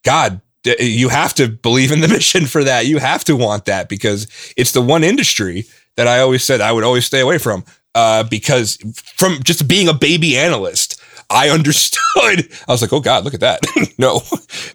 God, 0.03 0.41
you 0.79 1.09
have 1.09 1.33
to 1.35 1.47
believe 1.47 1.91
in 1.91 2.01
the 2.01 2.07
mission 2.19 2.45
for 2.45 2.63
that. 2.63 2.85
You 2.85 2.99
have 2.99 3.23
to 3.25 3.35
want 3.35 3.65
that 3.65 3.89
because 3.89 4.27
it's 4.55 4.71
the 4.71 4.81
one 4.81 5.03
industry 5.03 5.65
that 5.95 6.07
I 6.07 6.19
always 6.19 6.43
said 6.43 6.61
I 6.61 6.71
would 6.71 6.83
always 6.83 7.05
stay 7.05 7.19
away 7.19 7.37
from. 7.37 7.63
Uh, 7.95 8.23
because 8.23 8.77
from 9.15 9.37
just 9.43 9.67
being 9.67 9.87
a 9.87 9.93
baby 9.93 10.35
analyst, 10.35 10.99
I 11.29 11.49
understood. 11.49 11.99
I 12.67 12.71
was 12.71 12.81
like, 12.81 12.93
oh 12.93 12.99
God, 12.99 13.23
look 13.23 13.33
at 13.33 13.39
that. 13.41 13.61
no. 13.97 14.21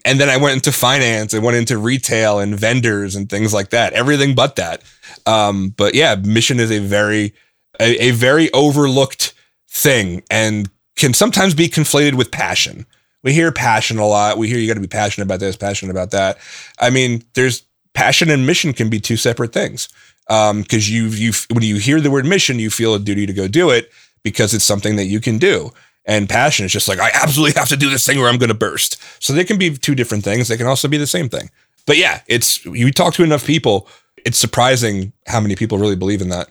And 0.04 0.20
then 0.20 0.28
I 0.28 0.36
went 0.36 0.54
into 0.54 0.72
finance 0.72 1.34
and 1.34 1.44
went 1.44 1.56
into 1.56 1.78
retail 1.78 2.38
and 2.38 2.58
vendors 2.58 3.14
and 3.14 3.28
things 3.28 3.52
like 3.54 3.70
that. 3.70 3.92
Everything 3.92 4.34
but 4.34 4.56
that. 4.56 4.82
Um, 5.26 5.70
but 5.76 5.94
yeah, 5.94 6.14
mission 6.16 6.60
is 6.60 6.70
a 6.70 6.78
very, 6.78 7.34
a, 7.80 8.08
a 8.08 8.10
very 8.12 8.52
overlooked 8.52 9.34
thing 9.68 10.22
and 10.30 10.70
can 10.96 11.14
sometimes 11.14 11.54
be 11.54 11.68
conflated 11.68 12.14
with 12.14 12.30
passion. 12.30 12.86
We 13.22 13.32
hear 13.32 13.52
passion 13.52 13.98
a 13.98 14.06
lot. 14.06 14.38
We 14.38 14.48
hear 14.48 14.58
you 14.58 14.68
got 14.68 14.74
to 14.74 14.80
be 14.80 14.86
passionate 14.86 15.26
about 15.26 15.40
this, 15.40 15.56
passionate 15.56 15.90
about 15.90 16.12
that. 16.12 16.38
I 16.78 16.90
mean, 16.90 17.24
there's 17.34 17.62
passion 17.94 18.30
and 18.30 18.46
mission 18.46 18.72
can 18.72 18.88
be 18.88 19.00
two 19.00 19.16
separate 19.16 19.52
things. 19.52 19.88
Um, 20.30 20.60
because 20.62 20.90
you 20.90 21.06
you 21.06 21.32
when 21.50 21.62
you 21.62 21.76
hear 21.76 22.00
the 22.00 22.10
word 22.10 22.26
mission, 22.26 22.58
you 22.58 22.68
feel 22.68 22.94
a 22.94 22.98
duty 22.98 23.24
to 23.26 23.32
go 23.32 23.48
do 23.48 23.70
it 23.70 23.90
because 24.22 24.52
it's 24.52 24.64
something 24.64 24.96
that 24.96 25.06
you 25.06 25.20
can 25.20 25.38
do. 25.38 25.72
And 26.08 26.28
passion 26.28 26.64
is 26.64 26.72
just 26.72 26.88
like 26.88 26.98
I 26.98 27.10
absolutely 27.14 27.58
have 27.60 27.68
to 27.68 27.76
do 27.76 27.90
this 27.90 28.04
thing 28.04 28.18
or 28.18 28.28
I'm 28.28 28.38
going 28.38 28.48
to 28.48 28.54
burst. 28.54 29.00
So 29.22 29.32
they 29.32 29.44
can 29.44 29.58
be 29.58 29.76
two 29.76 29.94
different 29.94 30.24
things. 30.24 30.48
They 30.48 30.56
can 30.56 30.66
also 30.66 30.88
be 30.88 30.96
the 30.96 31.06
same 31.06 31.28
thing. 31.28 31.50
But 31.86 31.98
yeah, 31.98 32.22
it's 32.26 32.64
you 32.64 32.90
talk 32.90 33.14
to 33.14 33.22
enough 33.22 33.46
people, 33.46 33.86
it's 34.24 34.38
surprising 34.38 35.12
how 35.26 35.40
many 35.40 35.54
people 35.54 35.78
really 35.78 35.96
believe 35.96 36.22
in 36.22 36.30
that. 36.30 36.50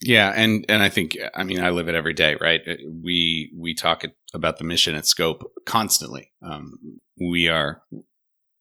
Yeah, 0.00 0.32
and 0.34 0.64
and 0.68 0.82
I 0.82 0.88
think 0.88 1.16
I 1.34 1.44
mean 1.44 1.60
I 1.60 1.70
live 1.70 1.88
it 1.88 1.94
every 1.94 2.14
day, 2.14 2.36
right? 2.40 2.60
We 3.02 3.52
we 3.56 3.74
talk 3.74 4.04
about 4.32 4.58
the 4.58 4.64
mission 4.64 4.94
at 4.94 5.06
Scope 5.06 5.50
constantly. 5.66 6.32
Um, 6.42 6.78
we 7.20 7.48
are 7.48 7.82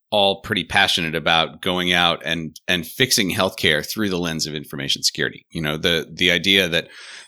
all 0.10 0.42
pretty 0.42 0.64
passionate 0.64 1.16
about 1.16 1.62
going 1.62 1.92
out 1.92 2.22
and 2.24 2.60
and 2.68 2.86
fixing 2.86 3.32
healthcare 3.32 3.84
through 3.84 4.10
the 4.10 4.20
lens 4.20 4.46
of 4.46 4.54
information 4.54 5.04
security. 5.04 5.46
You 5.50 5.62
know, 5.62 5.76
the 5.76 6.08
the 6.10 6.32
idea 6.32 6.70
that 6.70 6.88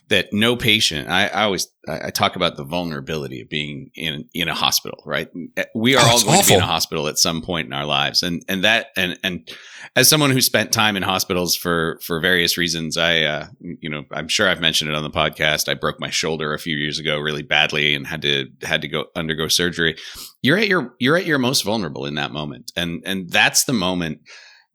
that 0.09 0.27
no 0.31 0.55
patient. 0.55 1.09
I, 1.09 1.27
I 1.27 1.43
always 1.43 1.67
I 1.87 2.09
talk 2.09 2.35
about 2.35 2.57
the 2.57 2.63
vulnerability 2.63 3.41
of 3.41 3.49
being 3.49 3.91
in 3.95 4.27
in 4.33 4.47
a 4.47 4.53
hospital. 4.53 5.01
Right, 5.05 5.29
we 5.73 5.95
are 5.95 6.01
Oh, 6.03 6.11
all 6.11 6.23
going 6.23 6.41
to 6.41 6.47
be 6.47 6.53
in 6.53 6.59
a 6.61 6.65
hospital 6.65 7.07
at 7.07 7.17
some 7.17 7.41
point 7.41 7.67
in 7.67 7.73
our 7.73 7.85
lives, 7.85 8.23
and 8.23 8.43
and 8.47 8.63
that 8.63 8.87
and 8.95 9.17
and 9.23 9.49
as 9.95 10.09
someone 10.09 10.31
who 10.31 10.41
spent 10.41 10.71
time 10.71 10.95
in 10.95 11.03
hospitals 11.03 11.55
for 11.55 11.99
for 12.03 12.19
various 12.19 12.57
reasons, 12.57 12.97
I 12.97 13.21
uh, 13.21 13.47
you 13.59 13.89
know 13.89 14.03
I'm 14.11 14.27
sure 14.27 14.49
I've 14.49 14.61
mentioned 14.61 14.89
it 14.89 14.95
on 14.95 15.03
the 15.03 15.09
podcast. 15.09 15.69
I 15.69 15.73
broke 15.73 15.99
my 15.99 16.09
shoulder 16.09 16.53
a 16.53 16.59
few 16.59 16.75
years 16.75 16.99
ago 16.99 17.19
really 17.19 17.43
badly 17.43 17.95
and 17.95 18.07
had 18.07 18.21
to 18.23 18.47
had 18.61 18.81
to 18.81 18.87
go 18.87 19.05
undergo 19.15 19.47
surgery. 19.47 19.95
You're 20.41 20.57
at 20.57 20.67
your 20.67 20.93
you're 20.99 21.17
at 21.17 21.25
your 21.25 21.39
most 21.39 21.63
vulnerable 21.63 22.05
in 22.05 22.15
that 22.15 22.31
moment, 22.31 22.71
and 22.75 23.01
and 23.05 23.29
that's 23.29 23.65
the 23.65 23.73
moment 23.73 24.19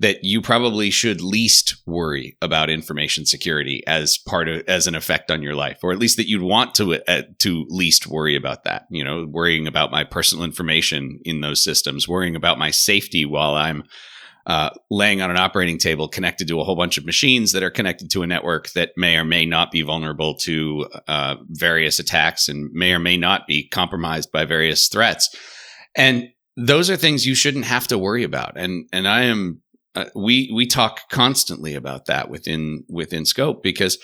that 0.01 0.25
you 0.25 0.41
probably 0.41 0.91
should 0.91 1.21
least 1.21 1.77
worry 1.87 2.37
about 2.43 2.71
information 2.71 3.27
security 3.27 3.83
as 3.87 4.19
part 4.19 4.49
of 4.49 4.63
as 4.67 4.87
an 4.87 4.95
effect 4.95 5.31
on 5.31 5.43
your 5.43 5.55
life 5.55 5.79
or 5.83 5.93
at 5.93 5.99
least 5.99 6.17
that 6.17 6.29
you'd 6.29 6.43
want 6.43 6.75
to 6.75 7.01
uh, 7.07 7.23
to 7.39 7.67
least 7.69 8.07
worry 8.07 8.35
about 8.35 8.65
that 8.65 8.87
you 8.91 9.05
know 9.05 9.27
worrying 9.27 9.67
about 9.67 9.93
my 9.93 10.03
personal 10.03 10.45
information 10.45 11.21
in 11.25 11.41
those 11.41 11.63
systems 11.63 12.09
worrying 12.09 12.35
about 12.35 12.59
my 12.59 12.71
safety 12.71 13.25
while 13.25 13.55
i'm 13.55 13.85
uh, 14.47 14.71
laying 14.91 15.21
on 15.21 15.31
an 15.31 15.37
operating 15.37 15.79
table 15.79 16.09
connected 16.09 16.49
to 16.49 16.61
a 16.61 16.65
whole 16.65 16.75
bunch 16.75 16.97
of 16.97 17.05
machines 17.05 17.53
that 17.53 17.63
are 17.63 17.71
connected 17.71 18.11
to 18.11 18.23
a 18.23 18.27
network 18.27 18.71
that 18.71 18.91
may 18.97 19.17
or 19.17 19.25
may 19.25 19.45
not 19.45 19.71
be 19.71 19.83
vulnerable 19.83 20.35
to 20.35 20.89
uh, 21.07 21.37
various 21.51 21.99
attacks 21.99 22.49
and 22.49 22.73
may 22.73 22.93
or 22.93 22.99
may 22.99 23.19
not 23.19 23.47
be 23.47 23.69
compromised 23.69 24.33
by 24.33 24.47
various 24.47 24.89
threats. 24.89 25.29
And 25.95 26.31
those 26.57 26.89
are 26.89 26.97
things 26.97 27.27
you 27.27 27.35
shouldn't 27.35 27.67
have 27.67 27.87
to 27.89 27.99
worry 27.99 28.25
about. 28.25 28.57
And 28.57 28.89
and 28.93 29.07
I 29.07 29.25
am 29.25 29.61
uh, 29.94 30.07
we 30.14 30.50
we 30.55 30.66
talk 30.66 31.09
constantly 31.11 31.74
about 31.74 32.07
that 32.07 32.31
within 32.31 32.85
within 32.88 33.24
scope 33.24 33.62
because 33.62 33.98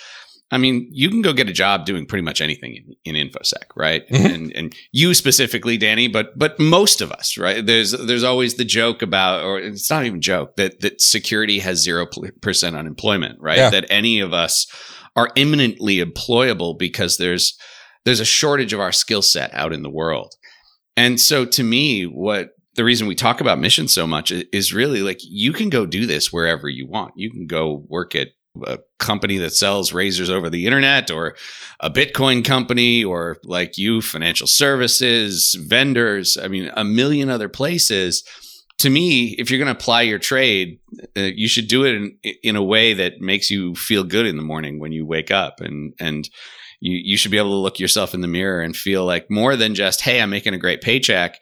I 0.50 0.58
mean, 0.58 0.88
you 0.92 1.10
can 1.10 1.22
go 1.22 1.32
get 1.32 1.48
a 1.48 1.52
job 1.52 1.86
doing 1.86 2.06
pretty 2.06 2.22
much 2.22 2.40
anything 2.40 2.96
in, 3.04 3.16
in 3.16 3.28
infosec, 3.28 3.64
right? 3.74 4.08
Mm-hmm. 4.08 4.26
And 4.26 4.52
and 4.54 4.76
you 4.92 5.12
specifically, 5.14 5.76
Danny, 5.76 6.06
but 6.06 6.38
but 6.38 6.58
most 6.60 7.00
of 7.00 7.10
us, 7.10 7.36
right? 7.36 7.66
There's 7.66 7.90
there's 7.90 8.22
always 8.22 8.54
the 8.54 8.64
joke 8.64 9.02
about, 9.02 9.42
or 9.44 9.58
it's 9.58 9.90
not 9.90 10.04
even 10.04 10.20
joke 10.20 10.54
that 10.56 10.80
that 10.80 11.00
security 11.00 11.58
has 11.58 11.82
zero 11.82 12.06
percent 12.40 12.76
unemployment, 12.76 13.40
right? 13.40 13.58
Yeah. 13.58 13.70
That 13.70 13.86
any 13.90 14.20
of 14.20 14.32
us 14.32 14.66
are 15.16 15.30
imminently 15.34 15.96
employable 15.96 16.78
because 16.78 17.16
there's 17.16 17.58
there's 18.04 18.20
a 18.20 18.24
shortage 18.24 18.72
of 18.72 18.78
our 18.78 18.92
skill 18.92 19.22
set 19.22 19.52
out 19.52 19.72
in 19.72 19.82
the 19.82 19.90
world. 19.90 20.32
And 20.96 21.20
so 21.20 21.44
to 21.44 21.64
me, 21.64 22.04
what 22.04 22.50
the 22.76 22.84
reason 22.84 23.06
we 23.06 23.14
talk 23.14 23.40
about 23.40 23.58
mission 23.58 23.88
so 23.88 24.06
much 24.06 24.30
is 24.30 24.72
really 24.72 25.02
like 25.02 25.18
you 25.22 25.52
can 25.52 25.70
go 25.70 25.86
do 25.86 26.06
this 26.06 26.32
wherever 26.32 26.68
you 26.68 26.86
want. 26.86 27.14
You 27.16 27.30
can 27.30 27.46
go 27.46 27.84
work 27.88 28.14
at 28.14 28.28
a 28.64 28.78
company 28.98 29.38
that 29.38 29.54
sells 29.54 29.92
razors 29.92 30.30
over 30.30 30.48
the 30.48 30.66
internet 30.66 31.10
or 31.10 31.36
a 31.80 31.90
Bitcoin 31.90 32.44
company 32.44 33.04
or 33.04 33.38
like 33.44 33.76
you, 33.76 34.00
financial 34.00 34.46
services, 34.46 35.54
vendors. 35.58 36.38
I 36.38 36.48
mean, 36.48 36.70
a 36.74 36.84
million 36.84 37.28
other 37.28 37.48
places. 37.48 38.24
To 38.78 38.90
me, 38.90 39.34
if 39.38 39.50
you're 39.50 39.58
going 39.58 39.74
to 39.74 39.78
apply 39.78 40.02
your 40.02 40.18
trade, 40.18 40.78
uh, 41.16 41.20
you 41.20 41.48
should 41.48 41.68
do 41.68 41.84
it 41.84 41.94
in, 41.94 42.18
in 42.42 42.56
a 42.56 42.62
way 42.62 42.92
that 42.92 43.20
makes 43.20 43.50
you 43.50 43.74
feel 43.74 44.04
good 44.04 44.26
in 44.26 44.36
the 44.36 44.42
morning 44.42 44.78
when 44.78 44.92
you 44.92 45.06
wake 45.06 45.30
up 45.30 45.60
and, 45.60 45.94
and, 45.98 46.28
you, 46.80 47.00
you 47.02 47.16
should 47.16 47.30
be 47.30 47.38
able 47.38 47.50
to 47.50 47.56
look 47.56 47.78
yourself 47.78 48.12
in 48.12 48.20
the 48.20 48.28
mirror 48.28 48.60
and 48.60 48.76
feel 48.76 49.06
like 49.06 49.30
more 49.30 49.56
than 49.56 49.74
just, 49.74 50.02
Hey, 50.02 50.20
I'm 50.20 50.28
making 50.28 50.52
a 50.52 50.58
great 50.58 50.82
paycheck. 50.82 51.40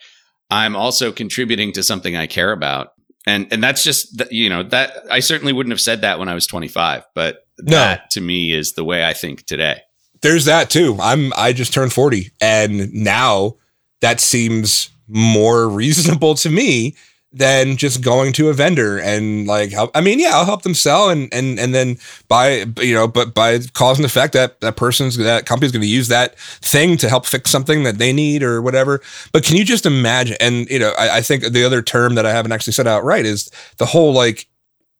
I'm 0.50 0.76
also 0.76 1.12
contributing 1.12 1.72
to 1.72 1.82
something 1.82 2.16
I 2.16 2.26
care 2.26 2.52
about 2.52 2.94
and 3.26 3.46
and 3.50 3.62
that's 3.62 3.82
just 3.82 4.22
you 4.30 4.48
know 4.48 4.62
that 4.64 5.04
I 5.10 5.20
certainly 5.20 5.52
wouldn't 5.52 5.72
have 5.72 5.80
said 5.80 6.02
that 6.02 6.18
when 6.18 6.28
I 6.28 6.34
was 6.34 6.46
25, 6.46 7.04
but 7.14 7.46
no. 7.60 7.70
that 7.70 8.10
to 8.10 8.20
me 8.20 8.52
is 8.52 8.72
the 8.72 8.84
way 8.84 9.04
I 9.04 9.12
think 9.12 9.46
today. 9.46 9.80
There's 10.22 10.44
that 10.46 10.70
too. 10.70 10.96
I'm 11.00 11.32
I 11.36 11.52
just 11.52 11.72
turned 11.72 11.92
40, 11.92 12.32
and 12.40 12.92
now 12.92 13.56
that 14.00 14.20
seems 14.20 14.90
more 15.08 15.68
reasonable 15.68 16.34
to 16.36 16.50
me 16.50 16.96
than 17.34 17.76
just 17.76 18.00
going 18.00 18.32
to 18.32 18.48
a 18.48 18.54
vendor 18.54 18.98
and 18.98 19.46
like 19.46 19.72
help. 19.72 19.90
I 19.94 20.00
mean, 20.00 20.20
yeah, 20.20 20.30
I'll 20.34 20.44
help 20.44 20.62
them 20.62 20.74
sell 20.74 21.10
and 21.10 21.28
and 21.34 21.58
and 21.58 21.74
then 21.74 21.98
by 22.28 22.64
you 22.78 22.94
know, 22.94 23.08
but 23.08 23.34
by 23.34 23.58
cause 23.72 23.98
and 23.98 24.06
effect 24.06 24.32
that 24.34 24.60
that 24.60 24.76
person's 24.76 25.16
that 25.16 25.44
company's 25.44 25.72
going 25.72 25.82
to 25.82 25.88
use 25.88 26.08
that 26.08 26.38
thing 26.38 26.96
to 26.98 27.08
help 27.08 27.26
fix 27.26 27.50
something 27.50 27.82
that 27.82 27.98
they 27.98 28.12
need 28.12 28.42
or 28.42 28.62
whatever. 28.62 29.02
But 29.32 29.42
can 29.42 29.56
you 29.56 29.64
just 29.64 29.84
imagine? 29.84 30.36
And 30.40 30.68
you 30.70 30.78
know, 30.78 30.92
I, 30.96 31.18
I 31.18 31.20
think 31.22 31.44
the 31.44 31.64
other 31.64 31.82
term 31.82 32.14
that 32.14 32.24
I 32.24 32.30
haven't 32.30 32.52
actually 32.52 32.74
said 32.74 32.86
out 32.86 33.04
right 33.04 33.26
is 33.26 33.50
the 33.78 33.86
whole 33.86 34.12
like 34.12 34.46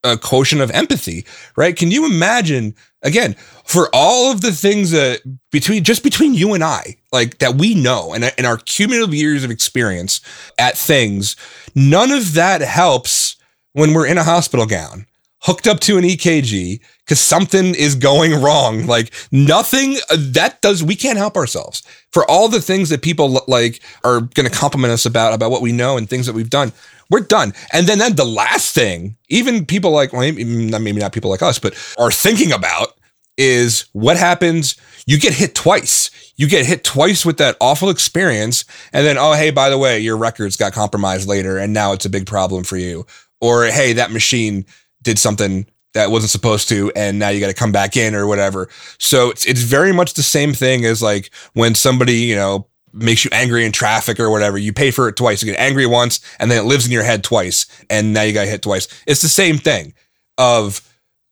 a 0.05 0.17
quotient 0.17 0.63
of 0.63 0.71
empathy, 0.71 1.25
right? 1.57 1.75
Can 1.75 1.91
you 1.91 2.07
imagine 2.07 2.75
again 3.03 3.35
for 3.65 3.89
all 3.93 4.31
of 4.31 4.43
the 4.43 4.53
things 4.53 4.91
that 4.91 5.23
between 5.51 5.83
just 5.83 6.05
between 6.05 6.35
you 6.35 6.55
and 6.55 6.63
I, 6.63 6.97
like 7.13 7.39
that 7.39 7.57
we 7.57 7.75
know 7.75 8.13
and 8.13 8.33
in 8.39 8.45
our 8.45 8.59
cumulative 8.59 9.15
years 9.15 9.43
of 9.43 9.51
experience 9.51 10.21
at 10.59 10.77
things, 10.77 11.37
none 11.75 12.13
of 12.13 12.35
that 12.35 12.61
helps 12.61 13.37
when 13.73 13.93
we're 13.93 14.07
in 14.07 14.19
a 14.19 14.25
hospital 14.25 14.67
gown, 14.67 15.07
hooked 15.41 15.67
up 15.67 15.81
to 15.81 15.99
an 15.99 16.05
EKG 16.05 16.81
because 17.05 17.21
something 17.21 17.75
is 17.75 17.95
going 17.95 18.41
wrong. 18.41 18.87
Like 18.87 19.13
nothing 19.33 19.97
uh, 20.11 20.17
that 20.19 20.61
does, 20.63 20.83
we 20.83 20.97
can't 20.97 21.19
help 21.19 21.37
ourselves 21.37 21.83
for 22.13 22.29
all 22.31 22.49
the 22.49 22.63
things 22.63 22.89
that 22.91 23.03
people 23.03 23.43
like 23.49 23.83
are 24.05 24.21
going 24.21 24.49
to 24.49 24.55
compliment 24.55 24.93
us 24.93 25.05
about, 25.05 25.35
about 25.35 25.51
what 25.51 25.63
we 25.63 25.73
know 25.73 25.97
and 25.97 26.09
things 26.09 26.27
that 26.27 26.35
we've 26.35 26.51
done 26.51 26.73
we're 27.11 27.21
done. 27.21 27.53
And 27.73 27.87
then, 27.87 27.99
then 27.99 28.17
the 28.17 28.25
last 28.25 28.75
thing, 28.75 29.17
even 29.29 29.67
people 29.67 29.91
like, 29.91 30.13
well, 30.13 30.23
maybe, 30.23 30.93
not 30.93 31.13
people 31.13 31.31
like 31.31 31.43
us, 31.43 31.59
but 31.59 31.75
are 31.99 32.11
thinking 32.11 32.53
about 32.53 32.99
is 33.37 33.87
what 33.93 34.17
happens. 34.17 34.77
You 35.07 35.19
get 35.19 35.35
hit 35.35 35.55
twice. 35.55 36.11
You 36.37 36.49
get 36.49 36.67
hit 36.67 36.85
twice 36.85 37.25
with 37.25 37.39
that 37.39 37.57
awful 37.61 37.91
experience. 37.91 38.65
And 38.93 39.07
then, 39.07 39.19
oh, 39.19 39.33
hey, 39.33 39.51
by 39.51 39.71
the 39.71 39.79
way, 39.79 39.99
your 40.01 40.17
records 40.17 40.57
got 40.57 40.73
compromised 40.73 41.29
later 41.29 41.59
and 41.59 41.73
now 41.73 41.93
it's 41.93 42.07
a 42.07 42.11
big 42.11 42.27
problem 42.27 42.65
for 42.65 42.77
you. 42.77 43.07
Or, 43.41 43.67
hey, 43.67 43.93
that 43.95 44.11
machine 44.11 44.65
did 45.03 45.19
something 45.19 45.67
that 45.93 46.11
wasn't 46.11 46.31
supposed 46.31 46.69
to 46.69 46.91
and 46.97 47.19
now 47.19 47.29
you 47.29 47.39
got 47.39 47.49
to 47.49 47.55
come 47.55 47.71
back 47.71 47.97
in 47.97 48.15
or 48.15 48.27
whatever. 48.27 48.69
So 48.99 49.31
it's, 49.31 49.47
it's 49.47 49.63
very 49.63 49.93
much 49.93 50.15
the 50.15 50.23
same 50.23 50.53
thing 50.53 50.85
as 50.85 51.03
like 51.03 51.31
when 51.53 51.75
somebody, 51.75 52.15
you 52.15 52.35
know, 52.35 52.67
makes 52.95 53.25
you 53.25 53.31
angry 53.33 53.67
in 53.67 53.73
traffic 53.73 54.21
or 54.21 54.31
whatever. 54.31 54.57
You 54.57 54.73
pay 54.73 54.91
for 54.91 55.09
it 55.09 55.17
twice. 55.17 55.43
You 55.43 55.53
get 55.53 55.61
angry 55.61 55.87
once 55.87 56.21
and 56.39 56.51
then 56.51 56.59
it 56.59 56.67
lives 56.67 56.87
in 56.87 56.93
your 56.93 57.03
head 57.03 57.25
twice. 57.25 57.67
And 57.91 58.15
now 58.15 58.23
you 58.23 58.33
got 58.33 58.47
hit 58.47 58.63
twice. 58.63 58.89
It's 59.07 59.23
the 59.23 59.29
same 59.29 59.59
thing 59.59 59.95
of 60.39 60.81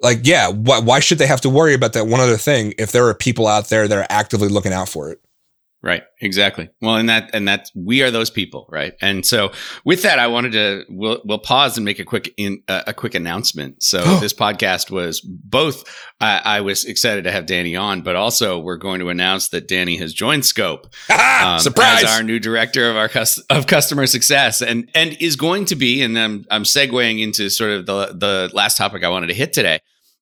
like, 0.01 0.21
yeah, 0.25 0.49
why, 0.49 0.81
why 0.81 1.01
should 1.01 1.19
they 1.19 1.27
have 1.27 1.41
to 1.43 1.49
worry 1.49 1.75
about 1.75 1.93
that 1.93 2.09
one 2.09 2.21
other 2.21 2.37
thing 2.37 2.75
if 2.79 2.93
there 2.93 3.07
are 3.07 3.15
people 3.15 3.47
out 3.47 3.69
there 3.69 3.87
that 3.87 3.97
are 3.97 4.07
actively 4.11 4.49
looking 4.49 4.73
out 4.73 4.89
for 4.89 5.11
it? 5.11 5.21
Right. 5.85 6.05
Exactly. 6.21 6.71
Well, 6.81 6.95
and 6.95 7.09
that, 7.09 7.31
and 7.35 7.49
that 7.49 7.69
we 7.75 8.03
are 8.03 8.11
those 8.13 8.31
people. 8.31 8.69
Right. 8.71 8.95
And 9.01 9.27
so 9.27 9.51
with 9.85 10.03
that, 10.03 10.21
I 10.21 10.29
wanted 10.29 10.53
to, 10.53 10.85
we'll, 10.89 11.21
we'll 11.25 11.41
pause 11.41 11.77
and 11.77 11.85
make 11.85 11.99
a 11.99 12.05
quick, 12.05 12.33
in, 12.37 12.63
uh, 12.69 12.85
a 12.87 12.95
quick 12.95 13.17
announcement. 13.17 13.83
So 13.83 13.99
this 14.21 14.33
podcast 14.33 14.93
was 14.93 15.21
both, 15.21 15.83
I, 16.21 16.41
I, 16.45 16.61
was 16.61 16.85
excited 16.85 17.25
to 17.25 17.33
have 17.33 17.47
Danny 17.47 17.75
on, 17.75 18.03
but 18.03 18.15
also 18.15 18.61
we're 18.61 18.77
going 18.77 19.01
to 19.01 19.09
announce 19.09 19.49
that 19.49 19.67
Danny 19.67 19.97
has 19.97 20.15
joined 20.15 20.47
Scope. 20.47 20.87
um, 21.11 21.59
Surprise. 21.59 22.05
As 22.05 22.11
our 22.11 22.23
new 22.23 22.39
director 22.39 22.89
of 22.89 22.97
our, 22.97 23.09
cus- 23.09 23.43
of 23.51 23.67
customer 23.67 24.07
success 24.07 24.63
and, 24.63 24.89
and 24.95 25.17
is 25.21 25.35
going 25.35 25.65
to 25.65 25.75
be, 25.75 26.01
and 26.03 26.17
I'm, 26.17 26.45
I'm 26.49 26.63
segueing 26.63 27.21
into 27.21 27.51
sort 27.51 27.73
of 27.73 27.87
the, 27.87 28.15
the 28.15 28.51
last 28.55 28.77
topic 28.77 29.03
I 29.03 29.09
wanted 29.09 29.29
to 29.29 29.35
hit 29.35 29.53
today 29.53 29.81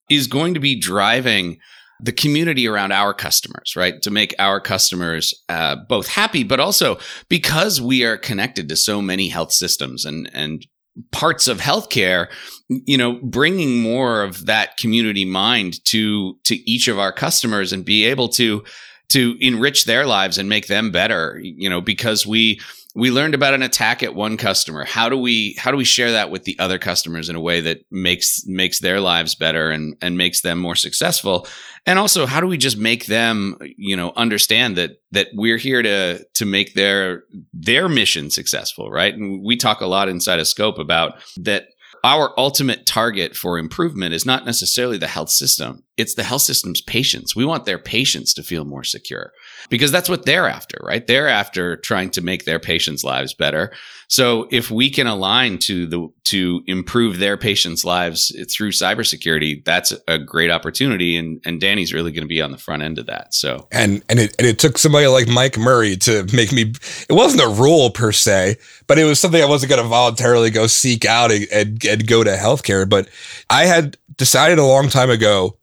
is 0.09 0.25
going 0.25 0.55
to 0.55 0.59
be 0.59 0.79
driving 0.79 1.59
the 2.01 2.11
community 2.11 2.67
around 2.67 2.91
our 2.91 3.13
customers, 3.13 3.75
right? 3.75 4.01
To 4.01 4.11
make 4.11 4.33
our 4.39 4.59
customers 4.59 5.33
uh, 5.49 5.75
both 5.87 6.07
happy, 6.07 6.43
but 6.43 6.59
also 6.59 6.97
because 7.29 7.79
we 7.79 8.03
are 8.03 8.17
connected 8.17 8.67
to 8.69 8.75
so 8.75 9.01
many 9.01 9.29
health 9.29 9.51
systems 9.51 10.05
and 10.05 10.29
and 10.33 10.65
parts 11.11 11.47
of 11.47 11.59
healthcare, 11.59 12.27
you 12.67 12.97
know, 12.97 13.19
bringing 13.23 13.81
more 13.81 14.23
of 14.23 14.45
that 14.47 14.77
community 14.77 15.25
mind 15.25 15.83
to 15.85 16.37
to 16.43 16.69
each 16.69 16.87
of 16.87 16.99
our 16.99 17.11
customers 17.11 17.71
and 17.71 17.85
be 17.85 18.05
able 18.05 18.29
to 18.29 18.63
to 19.09 19.35
enrich 19.39 19.85
their 19.85 20.05
lives 20.05 20.37
and 20.37 20.49
make 20.49 20.67
them 20.67 20.91
better, 20.91 21.39
you 21.43 21.69
know, 21.69 21.81
because 21.81 22.25
we 22.25 22.59
we 22.95 23.11
learned 23.11 23.33
about 23.33 23.53
an 23.53 23.61
attack 23.61 24.03
at 24.03 24.15
one 24.15 24.37
customer 24.37 24.83
how 24.83 25.07
do 25.07 25.17
we 25.17 25.55
how 25.57 25.71
do 25.71 25.77
we 25.77 25.85
share 25.85 26.11
that 26.11 26.29
with 26.29 26.43
the 26.43 26.57
other 26.59 26.77
customers 26.77 27.29
in 27.29 27.35
a 27.35 27.41
way 27.41 27.61
that 27.61 27.79
makes 27.89 28.45
makes 28.45 28.79
their 28.79 28.99
lives 28.99 29.35
better 29.35 29.71
and 29.71 29.95
and 30.01 30.17
makes 30.17 30.41
them 30.41 30.59
more 30.59 30.75
successful 30.75 31.47
and 31.85 31.97
also 31.97 32.25
how 32.25 32.39
do 32.39 32.47
we 32.47 32.57
just 32.57 32.77
make 32.77 33.05
them 33.05 33.57
you 33.77 33.95
know 33.95 34.13
understand 34.15 34.75
that 34.77 35.01
that 35.11 35.27
we're 35.33 35.57
here 35.57 35.81
to 35.81 36.23
to 36.33 36.45
make 36.45 36.73
their 36.73 37.23
their 37.53 37.89
mission 37.89 38.29
successful 38.29 38.89
right 38.91 39.15
and 39.15 39.43
we 39.43 39.55
talk 39.55 39.81
a 39.81 39.87
lot 39.87 40.09
inside 40.09 40.39
of 40.39 40.47
scope 40.47 40.77
about 40.77 41.15
that 41.37 41.67
our 42.03 42.33
ultimate 42.37 42.85
target 42.85 43.35
for 43.35 43.57
improvement 43.57 44.13
is 44.13 44.25
not 44.25 44.45
necessarily 44.45 44.97
the 44.97 45.07
health 45.07 45.29
system. 45.29 45.83
It's 45.97 46.15
the 46.15 46.23
health 46.23 46.41
system's 46.41 46.81
patients. 46.81 47.35
We 47.35 47.45
want 47.45 47.65
their 47.65 47.77
patients 47.77 48.33
to 48.35 48.43
feel 48.43 48.65
more 48.65 48.83
secure 48.83 49.33
because 49.69 49.91
that's 49.91 50.09
what 50.09 50.25
they're 50.25 50.47
after, 50.47 50.77
right? 50.83 51.05
They're 51.05 51.27
after 51.27 51.75
trying 51.75 52.09
to 52.11 52.21
make 52.21 52.45
their 52.45 52.59
patients' 52.59 53.03
lives 53.03 53.33
better. 53.33 53.71
So 54.07 54.47
if 54.51 54.69
we 54.69 54.89
can 54.89 55.07
align 55.07 55.57
to 55.59 55.85
the 55.85 56.07
to 56.25 56.63
improve 56.67 57.19
their 57.19 57.37
patients' 57.37 57.85
lives 57.85 58.35
through 58.51 58.71
cybersecurity, 58.71 59.63
that's 59.63 59.93
a 60.07 60.17
great 60.17 60.51
opportunity. 60.51 61.17
And 61.17 61.41
and 61.45 61.61
Danny's 61.61 61.93
really 61.93 62.11
going 62.11 62.23
to 62.23 62.27
be 62.27 62.41
on 62.41 62.51
the 62.51 62.57
front 62.57 62.83
end 62.83 62.99
of 62.99 63.05
that. 63.05 63.33
So 63.33 63.67
and 63.71 64.03
and 64.09 64.19
it 64.19 64.35
and 64.37 64.47
it 64.47 64.59
took 64.59 64.77
somebody 64.77 65.07
like 65.07 65.27
Mike 65.27 65.57
Murray 65.57 65.95
to 65.97 66.27
make 66.33 66.51
me. 66.51 66.73
It 67.09 67.13
wasn't 67.13 67.43
a 67.43 67.61
rule 67.61 67.89
per 67.89 68.11
se, 68.11 68.57
but 68.87 68.97
it 68.97 69.05
was 69.05 69.19
something 69.19 69.41
I 69.41 69.45
wasn't 69.45 69.69
going 69.69 69.81
to 69.81 69.87
voluntarily 69.87 70.49
go 70.49 70.67
seek 70.67 71.05
out 71.05 71.31
and, 71.31 71.47
and, 71.51 71.85
and 71.85 72.05
go 72.05 72.23
to 72.23 72.31
healthcare. 72.31 72.87
But 72.89 73.07
I 73.49 73.63
had 73.65 73.97
decided 74.17 74.59
a 74.59 74.65
long 74.65 74.89
time 74.89 75.09
ago 75.09 75.57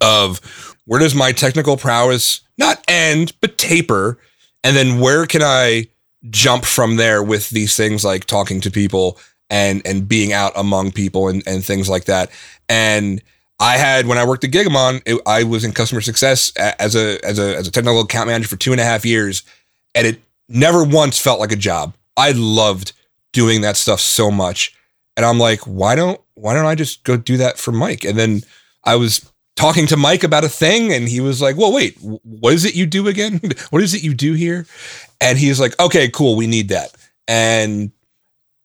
of 0.00 0.38
where 0.86 1.00
does 1.00 1.14
my 1.14 1.32
technical 1.32 1.76
prowess 1.76 2.40
not 2.58 2.84
end 2.88 3.32
but 3.40 3.58
taper, 3.58 4.18
and 4.64 4.76
then 4.76 5.00
where 5.00 5.26
can 5.26 5.42
I 5.42 5.88
jump 6.28 6.64
from 6.64 6.96
there 6.96 7.22
with 7.22 7.50
these 7.50 7.76
things 7.76 8.04
like 8.04 8.26
talking 8.26 8.60
to 8.60 8.70
people 8.70 9.18
and 9.48 9.82
and 9.84 10.08
being 10.08 10.32
out 10.32 10.52
among 10.54 10.92
people 10.92 11.28
and, 11.28 11.42
and 11.46 11.64
things 11.64 11.88
like 11.88 12.04
that. 12.04 12.30
And 12.68 13.22
I 13.58 13.76
had 13.76 14.06
when 14.06 14.18
I 14.18 14.24
worked 14.26 14.44
at 14.44 14.50
Gigamon, 14.50 15.02
it, 15.06 15.20
I 15.26 15.44
was 15.44 15.64
in 15.64 15.72
customer 15.72 16.00
success 16.00 16.52
as 16.56 16.94
a 16.94 17.24
as 17.24 17.38
a 17.38 17.56
as 17.56 17.66
a 17.66 17.70
technical 17.70 18.00
account 18.00 18.28
manager 18.28 18.48
for 18.48 18.56
two 18.56 18.72
and 18.72 18.80
a 18.80 18.84
half 18.84 19.04
years, 19.04 19.42
and 19.94 20.06
it 20.06 20.20
never 20.48 20.84
once 20.84 21.18
felt 21.18 21.40
like 21.40 21.52
a 21.52 21.56
job. 21.56 21.94
I 22.16 22.32
loved 22.32 22.92
doing 23.32 23.60
that 23.62 23.76
stuff 23.76 24.00
so 24.00 24.30
much, 24.30 24.74
And 25.16 25.24
I'm 25.24 25.38
like, 25.38 25.60
why 25.60 25.94
don't 25.94 26.20
why 26.34 26.54
don't 26.54 26.66
I 26.66 26.74
just 26.74 27.04
go 27.04 27.16
do 27.16 27.36
that 27.38 27.58
for 27.58 27.72
Mike? 27.72 28.04
And 28.04 28.18
then 28.18 28.42
I 28.84 28.96
was 28.96 29.29
talking 29.60 29.86
to 29.88 29.96
Mike 29.96 30.24
about 30.24 30.44
a 30.44 30.48
thing 30.48 30.92
and 30.92 31.08
he 31.08 31.20
was 31.20 31.40
like, 31.40 31.56
"Well, 31.56 31.72
wait, 31.72 31.96
what 32.00 32.54
is 32.54 32.64
it 32.64 32.74
you 32.74 32.86
do 32.86 33.08
again? 33.08 33.40
what 33.70 33.82
is 33.82 33.94
it 33.94 34.02
you 34.02 34.14
do 34.14 34.34
here?" 34.34 34.66
And 35.20 35.38
he's 35.38 35.60
like, 35.60 35.78
"Okay, 35.78 36.08
cool, 36.08 36.36
we 36.36 36.46
need 36.46 36.68
that." 36.68 36.94
And 37.28 37.92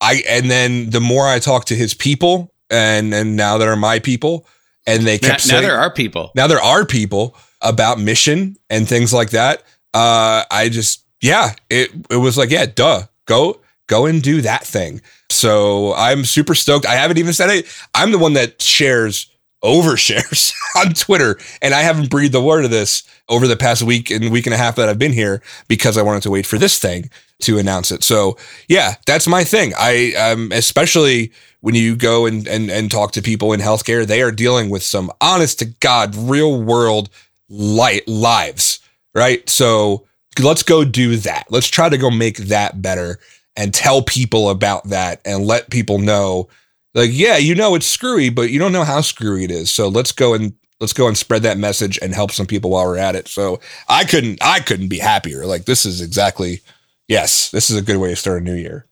I 0.01 0.23
and 0.27 0.49
then 0.49 0.89
the 0.89 0.99
more 0.99 1.27
I 1.27 1.39
talk 1.39 1.65
to 1.65 1.75
his 1.75 1.93
people 1.93 2.53
and 2.69 3.13
and 3.13 3.35
now 3.35 3.57
that 3.57 3.67
are 3.67 3.75
my 3.75 3.99
people 3.99 4.45
and 4.87 5.03
they 5.03 5.17
kept 5.17 5.31
now, 5.31 5.37
saying, 5.37 5.61
now 5.63 5.67
there 5.67 5.79
are 5.79 5.91
people. 5.91 6.31
Now 6.35 6.47
there 6.47 6.61
are 6.61 6.85
people 6.85 7.35
about 7.61 7.99
mission 7.99 8.57
and 8.69 8.87
things 8.87 9.13
like 9.13 9.31
that. 9.31 9.63
Uh 9.93 10.43
I 10.51 10.69
just 10.69 11.03
yeah, 11.21 11.53
it 11.69 11.91
it 12.09 12.17
was 12.17 12.37
like, 12.37 12.51
yeah, 12.51 12.65
duh. 12.65 13.03
Go 13.25 13.61
go 13.87 14.05
and 14.05 14.21
do 14.21 14.41
that 14.41 14.65
thing. 14.65 15.01
So 15.31 15.93
I'm 15.95 16.25
super 16.25 16.55
stoked. 16.55 16.85
I 16.85 16.95
haven't 16.95 17.17
even 17.17 17.33
said 17.33 17.49
it. 17.49 17.65
I'm 17.93 18.11
the 18.11 18.19
one 18.19 18.33
that 18.33 18.61
shares 18.61 19.29
overshares 19.65 20.53
on 20.75 20.93
Twitter. 20.93 21.37
And 21.61 21.73
I 21.73 21.81
haven't 21.81 22.09
breathed 22.09 22.35
a 22.35 22.41
word 22.41 22.65
of 22.65 22.71
this 22.71 23.03
over 23.27 23.47
the 23.47 23.57
past 23.57 23.83
week 23.83 24.11
and 24.11 24.31
week 24.31 24.45
and 24.45 24.53
a 24.53 24.57
half 24.57 24.75
that 24.75 24.87
I've 24.87 24.99
been 24.99 25.13
here 25.13 25.41
because 25.67 25.97
I 25.97 26.01
wanted 26.03 26.23
to 26.23 26.31
wait 26.31 26.45
for 26.45 26.57
this 26.57 26.79
thing 26.79 27.09
to 27.41 27.57
announce 27.57 27.91
it. 27.91 28.03
So 28.03 28.37
yeah, 28.69 28.95
that's 29.05 29.27
my 29.27 29.43
thing. 29.43 29.73
I 29.77 30.13
um, 30.13 30.51
especially 30.51 31.31
when 31.61 31.75
you 31.75 31.95
go 31.95 32.25
and, 32.25 32.47
and 32.47 32.69
and 32.69 32.91
talk 32.91 33.11
to 33.13 33.21
people 33.21 33.51
in 33.51 33.59
healthcare, 33.59 34.05
they 34.05 34.21
are 34.21 34.31
dealing 34.31 34.69
with 34.69 34.83
some 34.83 35.11
honest 35.19 35.59
to 35.59 35.65
God, 35.65 36.15
real 36.15 36.61
world 36.61 37.09
light 37.49 38.07
lives, 38.07 38.79
right? 39.13 39.47
So 39.49 40.05
let's 40.39 40.63
go 40.63 40.85
do 40.85 41.15
that. 41.17 41.45
Let's 41.49 41.67
try 41.67 41.89
to 41.89 41.97
go 41.97 42.09
make 42.11 42.37
that 42.37 42.81
better 42.81 43.19
and 43.55 43.73
tell 43.73 44.01
people 44.01 44.49
about 44.49 44.85
that 44.89 45.21
and 45.25 45.45
let 45.45 45.69
people 45.69 45.97
know 45.97 46.49
like 46.95 47.11
yeah 47.13 47.37
you 47.37 47.53
know 47.53 47.75
it's 47.75 47.85
screwy 47.85 48.29
but 48.29 48.49
you 48.49 48.57
don't 48.57 48.71
know 48.71 48.85
how 48.85 49.01
screwy 49.01 49.43
it 49.43 49.51
is. 49.51 49.69
So 49.69 49.87
let's 49.87 50.11
go 50.11 50.33
and 50.33 50.53
let's 50.79 50.93
go 50.93 51.07
and 51.07 51.17
spread 51.17 51.43
that 51.43 51.57
message 51.57 51.99
and 52.01 52.15
help 52.15 52.31
some 52.31 52.47
people 52.47 52.71
while 52.71 52.85
we're 52.85 52.97
at 52.97 53.15
it. 53.15 53.27
So 53.27 53.59
i 53.87 54.03
couldn't 54.03 54.39
i 54.41 54.59
couldn't 54.61 54.87
be 54.87 54.97
happier. 54.97 55.45
Like 55.45 55.65
this 55.65 55.85
is 55.85 56.01
exactly 56.01 56.61
yes 57.07 57.51
this 57.51 57.69
is 57.69 57.77
a 57.77 57.83
good 57.83 57.97
way 57.97 58.09
to 58.09 58.15
start 58.15 58.41
a 58.41 58.43
new 58.43 58.55
year. 58.55 58.87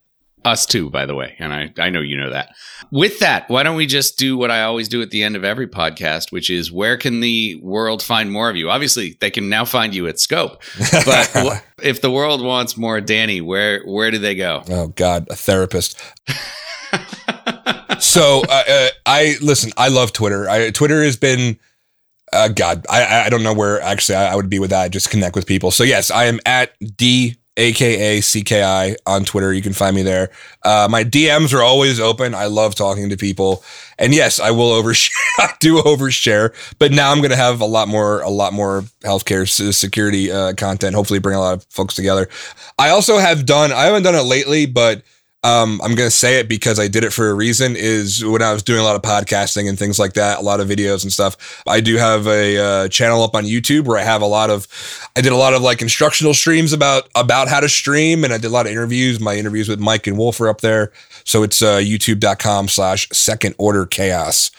Us 0.45 0.65
too 0.65 0.89
by 0.89 1.05
the 1.05 1.15
way 1.15 1.35
and 1.39 1.53
i 1.53 1.73
i 1.79 1.89
know 1.89 2.01
you 2.01 2.17
know 2.17 2.29
that. 2.29 2.53
With 2.91 3.19
that 3.19 3.49
why 3.49 3.63
don't 3.63 3.77
we 3.77 3.85
just 3.85 4.17
do 4.19 4.35
what 4.35 4.51
i 4.51 4.63
always 4.63 4.89
do 4.89 5.01
at 5.01 5.09
the 5.09 5.23
end 5.23 5.37
of 5.37 5.45
every 5.45 5.69
podcast 5.69 6.33
which 6.33 6.49
is 6.49 6.69
where 6.69 6.97
can 6.97 7.21
the 7.21 7.55
world 7.61 8.03
find 8.03 8.29
more 8.29 8.49
of 8.49 8.57
you? 8.57 8.69
Obviously 8.69 9.17
they 9.21 9.31
can 9.31 9.47
now 9.47 9.63
find 9.63 9.95
you 9.95 10.05
at 10.07 10.19
scope 10.19 10.61
but 11.05 11.63
if 11.81 12.01
the 12.01 12.11
world 12.11 12.43
wants 12.43 12.75
more 12.75 12.99
danny 12.99 13.39
where 13.39 13.81
where 13.85 14.11
do 14.11 14.17
they 14.17 14.35
go? 14.35 14.63
Oh 14.69 14.87
god 14.89 15.27
a 15.29 15.35
therapist 15.37 15.97
so 18.13 18.43
uh, 18.47 18.63
uh, 18.69 18.87
I 19.05 19.35
listen. 19.41 19.71
I 19.75 19.87
love 19.87 20.13
Twitter. 20.13 20.47
I, 20.49 20.69
Twitter 20.69 21.03
has 21.03 21.17
been. 21.17 21.59
Uh, 22.31 22.47
God, 22.47 22.85
I 22.89 23.25
I 23.25 23.29
don't 23.29 23.43
know 23.43 23.53
where 23.53 23.81
actually 23.81 24.15
I, 24.15 24.33
I 24.33 24.35
would 24.35 24.49
be 24.49 24.59
with 24.59 24.69
that. 24.69 24.91
Just 24.91 25.09
connect 25.09 25.35
with 25.35 25.47
people. 25.47 25.71
So 25.71 25.83
yes, 25.83 26.11
I 26.11 26.25
am 26.25 26.39
at 26.45 26.73
d 26.95 27.37
aka 27.57 28.19
CKI 28.19 28.95
on 29.05 29.23
Twitter. 29.25 29.53
You 29.53 29.61
can 29.61 29.73
find 29.73 29.95
me 29.95 30.01
there. 30.03 30.29
Uh, 30.63 30.87
my 30.89 31.03
DMs 31.03 31.53
are 31.53 31.61
always 31.61 31.99
open. 31.99 32.33
I 32.33 32.45
love 32.45 32.75
talking 32.75 33.09
to 33.09 33.17
people. 33.17 33.63
And 33.99 34.13
yes, 34.13 34.39
I 34.39 34.51
will 34.51 34.71
overshare. 34.71 35.11
I 35.39 35.53
do 35.59 35.81
overshare, 35.81 36.53
but 36.79 36.91
now 36.91 37.11
I'm 37.11 37.19
going 37.19 37.31
to 37.31 37.35
have 37.35 37.61
a 37.61 37.65
lot 37.65 37.87
more, 37.87 38.21
a 38.21 38.29
lot 38.29 38.53
more 38.53 38.83
healthcare 39.03 39.47
security 39.73 40.31
uh, 40.31 40.53
content. 40.53 40.95
Hopefully, 40.95 41.19
bring 41.19 41.35
a 41.35 41.39
lot 41.39 41.53
of 41.53 41.65
folks 41.69 41.95
together. 41.95 42.27
I 42.77 42.89
also 42.89 43.17
have 43.17 43.45
done. 43.45 43.71
I 43.71 43.83
haven't 43.83 44.03
done 44.03 44.15
it 44.15 44.23
lately, 44.23 44.65
but 44.65 45.03
um, 45.43 45.81
I'm 45.83 45.93
going 45.95 46.07
to 46.07 46.15
say 46.15 46.39
it 46.39 46.47
because 46.47 46.79
I 46.79 46.87
did 46.87 47.03
it 47.03 47.11
for 47.11 47.29
a 47.29 47.33
reason. 47.33 47.75
Is 47.75 48.23
when 48.23 48.41
I 48.41 48.53
was 48.53 48.63
doing 48.63 48.79
a 48.79 48.83
lot 48.83 48.95
of 48.95 49.01
podcasting 49.01 49.67
and 49.67 49.77
things 49.77 49.99
like 49.99 50.13
that, 50.13 50.39
a 50.39 50.41
lot 50.41 50.61
of 50.61 50.69
videos 50.69 51.03
and 51.03 51.11
stuff. 51.11 51.63
I 51.67 51.81
do 51.81 51.97
have 51.97 52.27
a 52.27 52.57
uh, 52.57 52.87
channel 52.87 53.21
up 53.21 53.35
on 53.35 53.43
YouTube 53.43 53.83
where 53.85 53.97
I 53.97 54.03
have 54.03 54.21
a 54.21 54.25
lot 54.25 54.49
of, 54.49 54.67
I 55.17 55.21
did 55.21 55.33
a 55.33 55.37
lot 55.37 55.53
of 55.53 55.61
like 55.61 55.81
instructional 55.81 56.33
streams 56.33 56.71
about 56.71 57.09
about 57.15 57.49
how 57.49 57.59
to 57.59 57.67
stream, 57.67 58.23
and 58.23 58.31
I 58.31 58.37
did 58.37 58.47
a 58.47 58.53
lot 58.53 58.67
of 58.67 58.71
interviews. 58.71 59.19
My 59.19 59.35
interviews 59.35 59.67
with 59.67 59.79
Mike 59.79 60.07
and 60.07 60.17
Wolf 60.17 60.39
are 60.39 60.47
up 60.47 60.61
there, 60.61 60.93
so 61.25 61.43
it's 61.43 61.61
uh, 61.61 61.77
YouTube.com/slash 61.77 63.09
Second 63.11 63.55
Order 63.57 63.85
Chaos. 63.85 64.49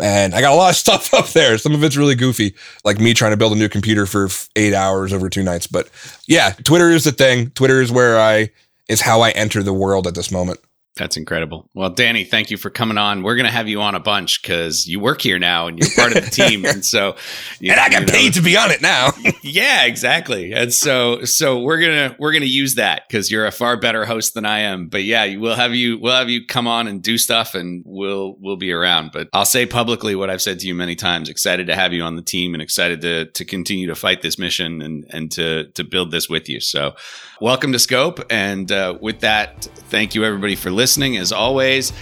And 0.00 0.34
I 0.34 0.40
got 0.40 0.54
a 0.54 0.56
lot 0.56 0.70
of 0.70 0.76
stuff 0.84 1.14
up 1.14 1.28
there. 1.28 1.56
Some 1.56 1.72
of 1.72 1.84
it's 1.84 1.96
really 1.96 2.16
goofy, 2.16 2.56
like 2.84 2.98
me 2.98 3.14
trying 3.14 3.30
to 3.32 3.36
build 3.36 3.52
a 3.52 3.56
new 3.56 3.68
computer 3.68 4.06
for 4.06 4.28
eight 4.56 4.74
hours 4.74 5.12
over 5.12 5.28
two 5.28 5.44
nights. 5.44 5.68
But 5.68 5.88
yeah, 6.26 6.50
Twitter 6.64 6.90
is 6.90 7.04
the 7.04 7.12
thing. 7.12 7.50
Twitter 7.50 7.80
is 7.80 7.92
where 7.92 8.18
I 8.18 8.50
is 8.92 9.00
how 9.00 9.22
I 9.22 9.30
enter 9.30 9.62
the 9.62 9.72
world 9.72 10.06
at 10.06 10.14
this 10.14 10.30
moment. 10.30 10.60
That's 10.96 11.16
incredible. 11.16 11.70
Well, 11.72 11.88
Danny, 11.88 12.22
thank 12.24 12.50
you 12.50 12.58
for 12.58 12.68
coming 12.68 12.98
on. 12.98 13.22
We're 13.22 13.36
going 13.36 13.46
to 13.46 13.52
have 13.52 13.66
you 13.66 13.80
on 13.80 13.94
a 13.94 14.00
bunch 14.00 14.42
because 14.42 14.86
you 14.86 15.00
work 15.00 15.22
here 15.22 15.38
now 15.38 15.66
and 15.66 15.78
you're 15.78 15.88
part 15.96 16.14
of 16.14 16.22
the 16.22 16.30
team, 16.30 16.66
and 16.66 16.84
so 16.84 17.16
you, 17.60 17.72
and 17.72 17.80
I 17.80 17.88
got 17.88 18.06
paid 18.06 18.26
know. 18.26 18.32
to 18.32 18.42
be 18.42 18.58
on 18.58 18.70
it 18.70 18.82
now. 18.82 19.08
yeah, 19.42 19.86
exactly. 19.86 20.52
And 20.52 20.72
so, 20.72 21.24
so 21.24 21.60
we're 21.60 21.80
gonna 21.80 22.14
we're 22.18 22.32
gonna 22.32 22.44
use 22.44 22.74
that 22.74 23.08
because 23.08 23.30
you're 23.30 23.46
a 23.46 23.50
far 23.50 23.78
better 23.78 24.04
host 24.04 24.34
than 24.34 24.44
I 24.44 24.60
am. 24.60 24.88
But 24.88 25.04
yeah, 25.04 25.34
we'll 25.36 25.54
have 25.54 25.74
you 25.74 25.98
we'll 25.98 26.14
have 26.14 26.28
you 26.28 26.44
come 26.44 26.66
on 26.66 26.86
and 26.86 27.02
do 27.02 27.16
stuff, 27.16 27.54
and 27.54 27.82
we'll 27.86 28.36
we'll 28.38 28.56
be 28.56 28.70
around. 28.70 29.12
But 29.12 29.30
I'll 29.32 29.46
say 29.46 29.64
publicly 29.64 30.14
what 30.14 30.28
I've 30.28 30.42
said 30.42 30.58
to 30.58 30.66
you 30.66 30.74
many 30.74 30.94
times: 30.94 31.30
excited 31.30 31.68
to 31.68 31.74
have 31.74 31.94
you 31.94 32.02
on 32.02 32.16
the 32.16 32.22
team, 32.22 32.52
and 32.54 32.62
excited 32.62 33.00
to 33.00 33.30
to 33.30 33.46
continue 33.46 33.86
to 33.86 33.94
fight 33.94 34.20
this 34.20 34.38
mission 34.38 34.82
and 34.82 35.06
and 35.08 35.32
to 35.32 35.68
to 35.68 35.84
build 35.84 36.10
this 36.10 36.28
with 36.28 36.50
you. 36.50 36.60
So, 36.60 36.96
welcome 37.40 37.72
to 37.72 37.78
Scope, 37.78 38.20
and 38.28 38.70
uh, 38.70 38.98
with 39.00 39.20
that, 39.20 39.64
thank 39.88 40.14
you 40.14 40.26
everybody 40.26 40.54
for 40.54 40.70
listening 40.70 40.81
listening 40.82 41.16
as 41.16 41.30
always. 41.30 41.92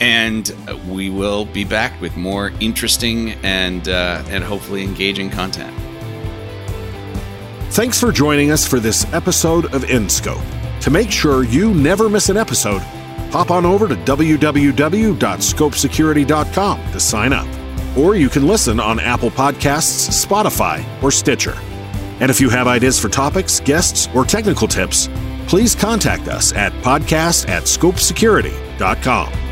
And 0.00 0.52
we 0.88 1.10
will 1.10 1.44
be 1.46 1.62
back 1.64 2.00
with 2.00 2.16
more 2.16 2.50
interesting 2.60 3.32
and 3.44 3.88
uh, 3.88 4.24
and 4.28 4.42
hopefully 4.42 4.82
engaging 4.82 5.30
content. 5.30 5.72
Thanks 7.70 8.00
for 8.00 8.10
joining 8.10 8.50
us 8.50 8.66
for 8.66 8.80
this 8.80 9.06
episode 9.12 9.66
of 9.74 9.84
InScope. 9.84 10.42
To 10.80 10.90
make 10.90 11.10
sure 11.10 11.44
you 11.44 11.72
never 11.72 12.08
miss 12.08 12.28
an 12.28 12.36
episode, 12.36 12.82
hop 13.30 13.50
on 13.50 13.64
over 13.64 13.88
to 13.88 13.94
www.scopesecurity.com 13.94 16.92
to 16.92 17.00
sign 17.00 17.32
up. 17.32 17.46
Or 17.96 18.16
you 18.16 18.28
can 18.28 18.46
listen 18.46 18.78
on 18.80 19.00
Apple 19.00 19.30
Podcasts, 19.30 20.26
Spotify, 20.26 20.84
or 21.02 21.10
Stitcher. 21.10 21.56
And 22.20 22.30
if 22.30 22.40
you 22.40 22.50
have 22.50 22.66
ideas 22.66 22.98
for 22.98 23.08
topics, 23.08 23.60
guests, 23.60 24.08
or 24.14 24.24
technical 24.24 24.68
tips, 24.68 25.08
please 25.48 25.74
contact 25.74 26.28
us 26.28 26.52
at 26.52 26.72
podcast 26.82 27.48
at 27.48 27.64
scopesecurity.com. 27.64 29.45